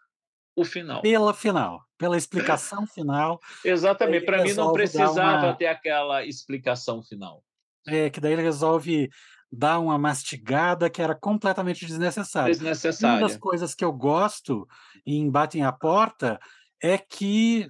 o 0.56 0.64
final. 0.64 1.02
Pela 1.02 1.34
final, 1.34 1.84
pela 1.98 2.18
explicação 2.18 2.86
final. 2.88 3.40
Exatamente. 3.64 4.26
Para 4.26 4.44
mim 4.44 4.54
não 4.54 4.72
precisava 4.72 5.48
uma... 5.48 5.56
ter 5.56 5.68
aquela 5.68 6.26
explicação 6.26 7.04
final. 7.04 7.44
É, 7.88 8.10
que 8.10 8.20
daí 8.20 8.34
ele 8.34 8.42
resolve 8.42 9.10
dar 9.52 9.80
uma 9.80 9.98
mastigada 9.98 10.90
que 10.90 11.02
era 11.02 11.16
completamente 11.16 11.86
desnecessária. 11.86 12.52
Desnecessária. 12.52 13.18
Uma 13.18 13.28
das 13.28 13.38
coisas 13.38 13.76
que 13.76 13.86
eu 13.86 13.94
gosto 13.94 14.68
em 15.06 15.30
Batem 15.30 15.64
a 15.64 15.72
Porta 15.72 16.40
é 16.82 16.98
que 16.98 17.70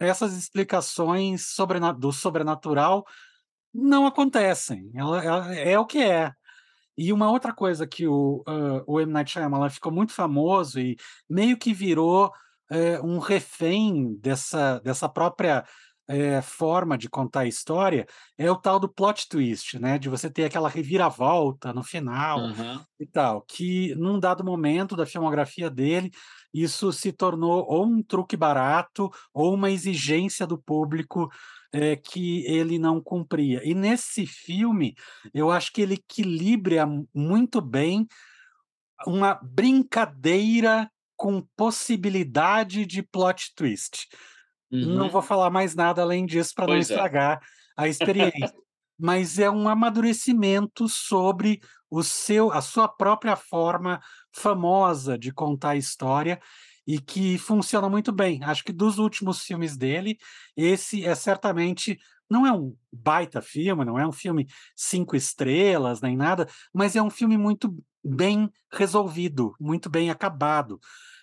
essas 0.00 0.36
explicações 0.36 1.46
do 1.98 2.12
sobrenatural 2.12 3.04
não 3.72 4.06
acontecem. 4.06 4.90
Ela, 4.94 5.24
ela, 5.24 5.54
é 5.54 5.78
o 5.78 5.86
que 5.86 6.02
é. 6.02 6.32
E 6.96 7.12
uma 7.12 7.30
outra 7.30 7.52
coisa 7.52 7.86
que 7.86 8.06
o, 8.06 8.44
uh, 8.46 8.82
o 8.86 9.00
M. 9.00 9.12
Night 9.12 9.30
Shyamalan 9.30 9.70
ficou 9.70 9.92
muito 9.92 10.12
famoso 10.12 10.78
e 10.78 10.96
meio 11.28 11.56
que 11.56 11.72
virou 11.72 12.26
uh, 12.26 13.06
um 13.06 13.18
refém 13.18 14.14
dessa, 14.20 14.78
dessa 14.80 15.08
própria 15.08 15.64
uh, 16.10 16.42
forma 16.42 16.98
de 16.98 17.08
contar 17.08 17.40
a 17.40 17.46
história 17.46 18.06
é 18.36 18.50
o 18.50 18.56
tal 18.56 18.78
do 18.78 18.88
plot 18.88 19.28
twist, 19.28 19.78
né? 19.78 19.98
De 19.98 20.08
você 20.08 20.30
ter 20.30 20.44
aquela 20.44 20.68
reviravolta 20.68 21.72
no 21.72 21.82
final 21.82 22.40
uhum. 22.40 22.80
e 23.00 23.06
tal, 23.06 23.42
que 23.42 23.94
num 23.94 24.18
dado 24.18 24.44
momento 24.44 24.96
da 24.96 25.06
filmografia 25.06 25.70
dele 25.70 26.10
isso 26.52 26.92
se 26.92 27.12
tornou 27.12 27.64
ou 27.66 27.86
um 27.86 28.02
truque 28.02 28.36
barato 28.36 29.10
ou 29.32 29.54
uma 29.54 29.70
exigência 29.70 30.46
do 30.46 30.58
público 30.58 31.30
é, 31.72 31.96
que 31.96 32.44
ele 32.46 32.78
não 32.78 33.00
cumpria. 33.00 33.60
E 33.64 33.74
nesse 33.74 34.26
filme, 34.26 34.94
eu 35.32 35.50
acho 35.50 35.72
que 35.72 35.80
ele 35.80 35.94
equilibra 35.94 36.86
muito 37.14 37.60
bem 37.60 38.06
uma 39.06 39.34
brincadeira 39.42 40.90
com 41.16 41.46
possibilidade 41.56 42.84
de 42.84 43.02
plot 43.02 43.54
twist. 43.54 44.08
Uhum. 44.70 44.96
Não 44.96 45.08
vou 45.08 45.22
falar 45.22 45.50
mais 45.50 45.74
nada 45.74 46.02
além 46.02 46.26
disso 46.26 46.52
para 46.54 46.66
não 46.66 46.74
é. 46.74 46.78
estragar 46.78 47.38
é. 47.38 47.82
a 47.82 47.88
experiência. 47.88 48.52
Mas 48.98 49.38
é 49.38 49.50
um 49.50 49.68
amadurecimento 49.68 50.88
sobre 50.88 51.60
o 51.90 52.02
seu, 52.02 52.52
a 52.52 52.60
sua 52.60 52.88
própria 52.88 53.36
forma 53.36 54.00
famosa 54.32 55.18
de 55.18 55.32
contar 55.32 55.70
a 55.70 55.76
história 55.76 56.40
e 56.86 57.00
que 57.00 57.38
funciona 57.38 57.88
muito 57.88 58.12
bem. 58.12 58.42
Acho 58.44 58.64
que 58.64 58.72
dos 58.72 58.98
últimos 58.98 59.42
filmes 59.42 59.76
dele, 59.76 60.18
esse 60.56 61.04
é 61.04 61.14
certamente 61.14 61.98
não 62.28 62.46
é 62.46 62.52
um 62.52 62.74
baita 62.90 63.42
filme, 63.42 63.84
não 63.84 63.98
é 63.98 64.06
um 64.06 64.12
filme 64.12 64.46
cinco 64.74 65.14
estrelas 65.14 66.00
nem 66.00 66.16
nada, 66.16 66.48
mas 66.72 66.96
é 66.96 67.02
um 67.02 67.10
filme 67.10 67.36
muito 67.36 67.76
bem 68.02 68.50
resolvido, 68.72 69.54
muito 69.60 69.90
bem 69.90 70.10
acabado. 70.10 70.80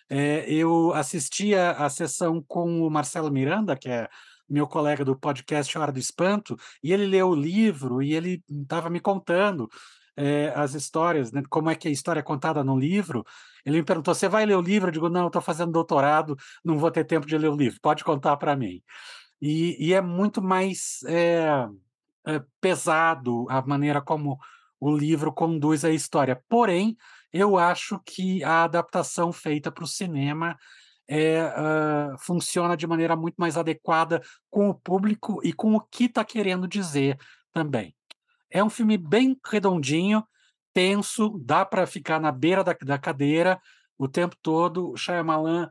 É, 0.10 0.52
eu 0.52 0.94
assisti 0.94 1.56
a, 1.56 1.72
a 1.72 1.90
sessão 1.90 2.44
com 2.48 2.82
o 2.86 2.90
Marcelo 2.90 3.32
Miranda, 3.32 3.76
que 3.76 3.90
é 3.90 4.08
meu 4.50 4.68
colega 4.68 5.06
do 5.06 5.18
podcast 5.18 5.78
Hora 5.78 5.92
do 5.92 6.00
Espanto, 6.00 6.58
e 6.84 6.92
ele 6.92 7.06
leu 7.06 7.30
o 7.30 7.36
livro 7.36 8.02
e 8.02 8.14
ele 8.14 8.44
estava 8.50 8.90
me 8.90 9.00
contando 9.00 9.70
é, 10.18 10.52
as 10.56 10.74
histórias, 10.74 11.32
né, 11.32 11.44
como 11.50 11.70
é 11.70 11.76
que 11.76 11.88
a 11.88 11.92
história 11.92 12.20
é 12.20 12.24
contada 12.24 12.64
no 12.64 12.78
livro. 12.78 13.24
Ele 13.66 13.78
me 13.78 13.84
perguntou: 13.84 14.14
você 14.14 14.28
vai 14.28 14.46
ler 14.46 14.56
o 14.56 14.62
livro? 14.62 14.90
Eu 14.90 14.94
digo: 14.94 15.10
não, 15.10 15.28
estou 15.28 15.42
fazendo 15.42 15.72
doutorado, 15.72 16.36
não 16.64 16.78
vou 16.78 16.92
ter 16.92 17.04
tempo 17.04 17.26
de 17.26 17.38
ler 17.38 17.50
o 17.50 17.56
livro, 17.56 17.80
pode 17.82 18.04
contar 18.04 18.38
para 18.38 18.56
mim. 18.56 18.82
E, 19.42 19.88
e, 19.88 19.94
é 19.94 20.02
muito 20.02 20.42
mais 20.42 21.00
é, 21.08 21.66
é, 22.28 22.42
pesado 22.60 23.46
a 23.50 23.62
maneira 23.62 24.02
como 24.02 24.38
o 24.80 24.96
livro 24.96 25.32
conduz 25.32 25.86
a 25.86 25.90
história. 25.90 26.42
Porém, 26.50 26.98
eu 27.32 27.58
acho 27.58 28.00
que 28.06 28.44
a 28.44 28.64
adaptação 28.64 29.32
feita 29.32 29.72
para 29.72 29.84
o 29.84 29.88
cinema 29.88 30.58
é, 31.08 31.44
uh, 31.44 32.18
funciona 32.20 32.78
de 32.78 32.86
maneira 32.86 33.16
muito 33.16 33.36
mais 33.38 33.58
adequada 33.58 34.22
com 34.50 34.70
o 34.70 34.76
público 34.76 35.40
e 35.44 35.52
com 35.52 35.76
o 35.76 35.82
que 35.82 36.06
está 36.06 36.24
querendo 36.24 36.68
dizer 36.68 37.18
também. 37.52 37.96
É 38.50 38.64
um 38.64 38.70
filme 38.70 38.98
bem 38.98 39.38
redondinho, 39.46 40.24
tenso, 40.74 41.40
dá 41.44 41.66
para 41.66 41.86
ficar 41.86 42.20
na 42.20 42.32
beira 42.32 42.64
da, 42.64 42.76
da, 42.82 42.98
cadeira 42.98 43.60
o 43.98 44.08
tempo 44.08 44.36
todo. 44.42 44.92
O 44.92 44.98
Shyamalan 44.98 45.70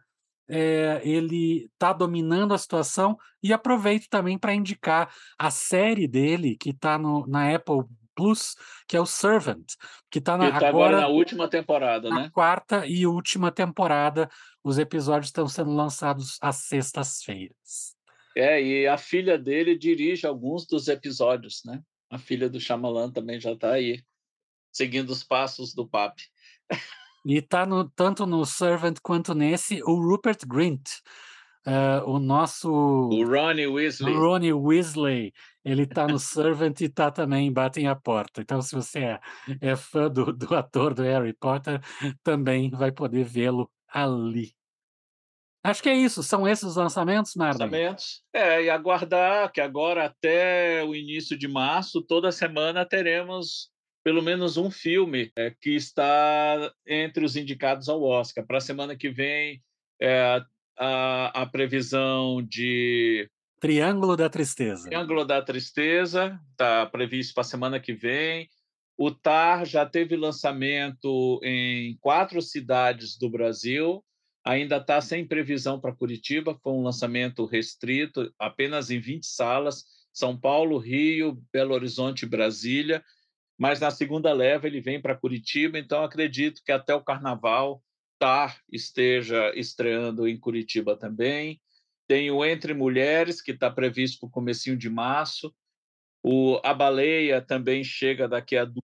é, 0.48 1.00
ele 1.04 1.68
está 1.72 1.92
dominando 1.92 2.54
a 2.54 2.58
situação 2.58 3.16
e 3.42 3.52
aproveito 3.52 4.08
também 4.08 4.38
para 4.38 4.54
indicar 4.54 5.12
a 5.38 5.50
série 5.50 6.08
dele 6.08 6.56
que 6.56 6.70
está 6.70 6.98
na 6.98 7.54
Apple 7.54 7.84
Plus, 8.14 8.56
que 8.88 8.96
é 8.96 9.00
o 9.00 9.06
Servant, 9.06 9.64
que 10.11 10.18
está 10.18 10.37
tá 10.37 10.46
agora, 10.46 10.68
agora, 10.68 11.00
na 11.02 11.08
última 11.08 11.48
temporada, 11.48 12.08
na 12.08 12.22
né? 12.22 12.30
Quarta 12.32 12.84
e 12.87 13.06
última 13.06 13.52
temporada. 13.52 14.28
Os 14.64 14.78
episódios 14.78 15.28
estão 15.28 15.46
sendo 15.46 15.70
lançados 15.70 16.37
às 16.40 16.56
sextas-feiras. 16.56 17.96
É, 18.37 18.61
e 18.61 18.87
a 18.87 18.98
filha 18.98 19.38
dele 19.38 19.78
dirige 19.78 20.26
alguns 20.26 20.66
dos 20.66 20.88
episódios, 20.88 21.62
né? 21.64 21.80
a 22.11 22.18
filha 22.18 22.48
do 22.48 22.61
Shyamalan 22.61 23.11
também 23.11 23.40
já 23.40 23.52
está 23.52 23.72
aí, 23.72 24.02
seguindo 24.72 25.11
os 25.11 25.22
passos 25.22 25.74
do 25.74 25.87
papi. 25.87 26.22
E 27.24 27.37
está 27.38 27.66
no, 27.66 27.88
tanto 27.90 28.26
no 28.26 28.44
Servant 28.46 28.98
quanto 29.02 29.35
nesse 29.35 29.83
o 29.83 29.94
Rupert 29.94 30.46
Grint, 30.46 30.88
uh, 31.66 32.09
o 32.09 32.18
nosso... 32.18 32.70
O 32.70 33.24
Ronnie 33.26 33.66
Weasley. 33.66 34.14
O 34.14 34.18
Ronnie 34.18 34.52
Weasley, 34.52 35.33
ele 35.64 35.83
está 35.83 36.07
no 36.07 36.18
Servant 36.18 36.81
e 36.81 36.85
está 36.85 37.11
também 37.11 37.48
em 37.48 37.52
Batem 37.52 37.87
a 37.88 37.96
Porta. 37.96 38.40
Então, 38.40 38.62
se 38.62 38.74
você 38.74 39.00
é, 39.00 39.20
é 39.61 39.76
fã 39.76 40.09
do, 40.09 40.33
do 40.33 40.54
ator 40.54 40.94
do 40.94 41.02
Harry 41.02 41.35
Potter, 41.35 41.81
também 42.22 42.70
vai 42.70 42.92
poder 42.92 43.24
vê-lo 43.24 43.70
ali. 43.88 44.52
Acho 45.64 45.83
que 45.83 45.88
é 45.88 45.96
isso. 45.96 46.22
São 46.22 46.46
esses 46.46 46.64
os 46.64 46.76
lançamentos, 46.76 47.35
Marlon? 47.35 47.64
Lançamentos. 47.64 48.22
É, 48.33 48.62
e 48.62 48.70
aguardar 48.70 49.52
que 49.52 49.61
agora 49.61 50.07
até 50.07 50.83
o 50.85 50.94
início 50.94 51.37
de 51.37 51.48
março, 51.48 52.00
toda 52.00 52.33
semana 52.33 52.87
teremos 52.87 53.68
pelo 54.08 54.22
menos 54.22 54.56
um 54.56 54.70
filme 54.70 55.30
é, 55.36 55.50
que 55.50 55.76
está 55.76 56.72
entre 56.86 57.22
os 57.26 57.36
indicados 57.36 57.90
ao 57.90 58.02
Oscar. 58.02 58.42
Para 58.46 58.56
a 58.56 58.62
semana 58.62 58.96
que 58.96 59.10
vem, 59.10 59.62
é, 60.00 60.42
a, 60.78 61.42
a 61.42 61.44
previsão 61.44 62.42
de 62.42 63.28
Triângulo 63.60 64.16
da 64.16 64.30
Tristeza. 64.30 64.88
Triângulo 64.88 65.26
da 65.26 65.42
Tristeza 65.42 66.40
está 66.52 66.86
previsto 66.86 67.34
para 67.34 67.42
a 67.42 67.44
semana 67.44 67.78
que 67.78 67.92
vem. 67.92 68.48
O 68.96 69.10
TAR 69.10 69.66
já 69.66 69.84
teve 69.84 70.16
lançamento 70.16 71.38
em 71.42 71.98
quatro 72.00 72.40
cidades 72.40 73.18
do 73.18 73.28
Brasil 73.28 74.02
ainda 74.42 74.78
está 74.78 74.98
sem 75.02 75.26
previsão 75.26 75.78
para 75.78 75.94
Curitiba, 75.94 76.58
foi 76.62 76.72
um 76.72 76.82
lançamento 76.82 77.44
restrito, 77.44 78.32
apenas 78.38 78.90
em 78.90 78.98
20 78.98 79.26
salas, 79.26 79.84
São 80.10 80.34
Paulo, 80.40 80.78
Rio, 80.78 81.38
Belo 81.52 81.74
Horizonte 81.74 82.22
e 82.22 82.28
Brasília, 82.28 83.04
mas 83.58 83.80
na 83.80 83.90
segunda 83.90 84.32
leva 84.32 84.68
ele 84.68 84.80
vem 84.80 85.02
para 85.02 85.16
Curitiba, 85.16 85.78
então 85.78 86.04
acredito 86.04 86.62
que 86.64 86.70
até 86.70 86.94
o 86.94 87.02
Carnaval 87.02 87.82
TAR 88.18 88.62
esteja 88.70 89.52
estreando 89.54 90.28
em 90.28 90.38
Curitiba 90.38 90.96
também. 90.96 91.60
Tem 92.06 92.30
o 92.30 92.44
Entre 92.44 92.72
Mulheres, 92.72 93.42
que 93.42 93.50
está 93.50 93.70
previsto 93.70 94.20
para 94.20 94.28
o 94.28 94.30
comecinho 94.30 94.76
de 94.76 94.88
março. 94.88 95.54
O 96.22 96.60
A 96.64 96.72
Baleia 96.72 97.42
também 97.42 97.82
chega 97.82 98.28
daqui 98.28 98.56
a 98.56 98.64
duas 98.64 98.82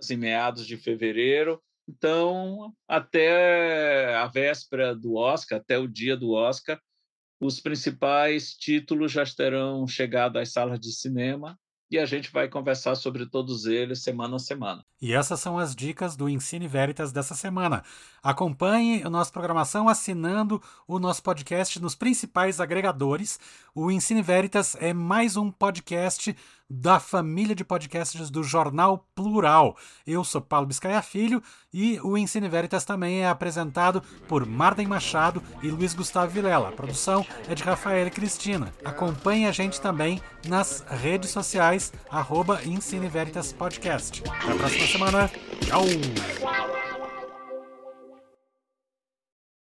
semanas, 0.00 0.10
em 0.10 0.16
meados 0.16 0.66
de 0.66 0.76
fevereiro. 0.76 1.62
Então, 1.86 2.74
até 2.86 4.14
a 4.16 4.26
véspera 4.26 4.94
do 4.94 5.14
Oscar, 5.14 5.58
até 5.58 5.78
o 5.78 5.86
dia 5.86 6.16
do 6.16 6.32
Oscar, 6.32 6.80
os 7.40 7.60
principais 7.60 8.54
títulos 8.54 9.12
já 9.12 9.24
terão 9.24 9.86
chegado 9.86 10.38
às 10.38 10.52
salas 10.52 10.80
de 10.80 10.92
cinema 10.92 11.58
e 11.90 11.98
a 11.98 12.04
gente 12.04 12.30
vai 12.30 12.48
conversar 12.48 12.94
sobre 12.94 13.26
todos 13.26 13.66
eles 13.66 14.02
semana 14.02 14.36
a 14.36 14.38
semana. 14.38 14.84
E 15.00 15.12
essas 15.12 15.40
são 15.40 15.58
as 15.58 15.74
dicas 15.74 16.16
do 16.16 16.28
Ensine 16.28 16.68
Veritas 16.68 17.12
dessa 17.12 17.34
semana. 17.34 17.82
Acompanhe 18.22 19.02
a 19.02 19.10
nossa 19.10 19.32
programação 19.32 19.88
assinando 19.88 20.62
o 20.86 20.98
nosso 20.98 21.22
podcast 21.22 21.80
nos 21.80 21.94
principais 21.94 22.60
agregadores. 22.60 23.38
O 23.74 23.90
Ensine 23.90 24.22
Veritas 24.22 24.76
é 24.80 24.92
mais 24.92 25.36
um 25.36 25.50
podcast 25.50 26.36
da 26.68 27.00
família 27.00 27.54
de 27.54 27.64
podcasts 27.64 28.30
do 28.30 28.42
Jornal 28.42 29.06
Plural. 29.14 29.76
Eu 30.06 30.22
sou 30.22 30.40
Paulo 30.40 30.66
Biscaia 30.66 31.00
Filho 31.00 31.42
e 31.72 31.98
o 32.02 32.16
Ensine 32.18 32.48
Veritas 32.48 32.84
também 32.84 33.22
é 33.22 33.28
apresentado 33.28 34.02
por 34.28 34.44
Marden 34.44 34.86
Machado 34.86 35.42
e 35.62 35.68
Luiz 35.68 35.94
Gustavo 35.94 36.30
Vilela. 36.30 36.68
A 36.68 36.72
produção 36.72 37.24
é 37.48 37.54
de 37.54 37.62
Rafael 37.62 38.10
Cristina. 38.10 38.72
Acompanhe 38.84 39.46
a 39.46 39.52
gente 39.52 39.80
também 39.80 40.20
nas 40.46 40.84
redes 40.88 41.30
sociais, 41.30 41.92
arroba 42.10 42.62
Ensine 42.64 43.08
Veritas 43.08 43.52
Podcast. 43.52 44.22
Até 44.28 44.52
a 44.52 44.56
próxima 44.56 44.86
semana. 44.86 45.30
Tchau! 45.60 46.87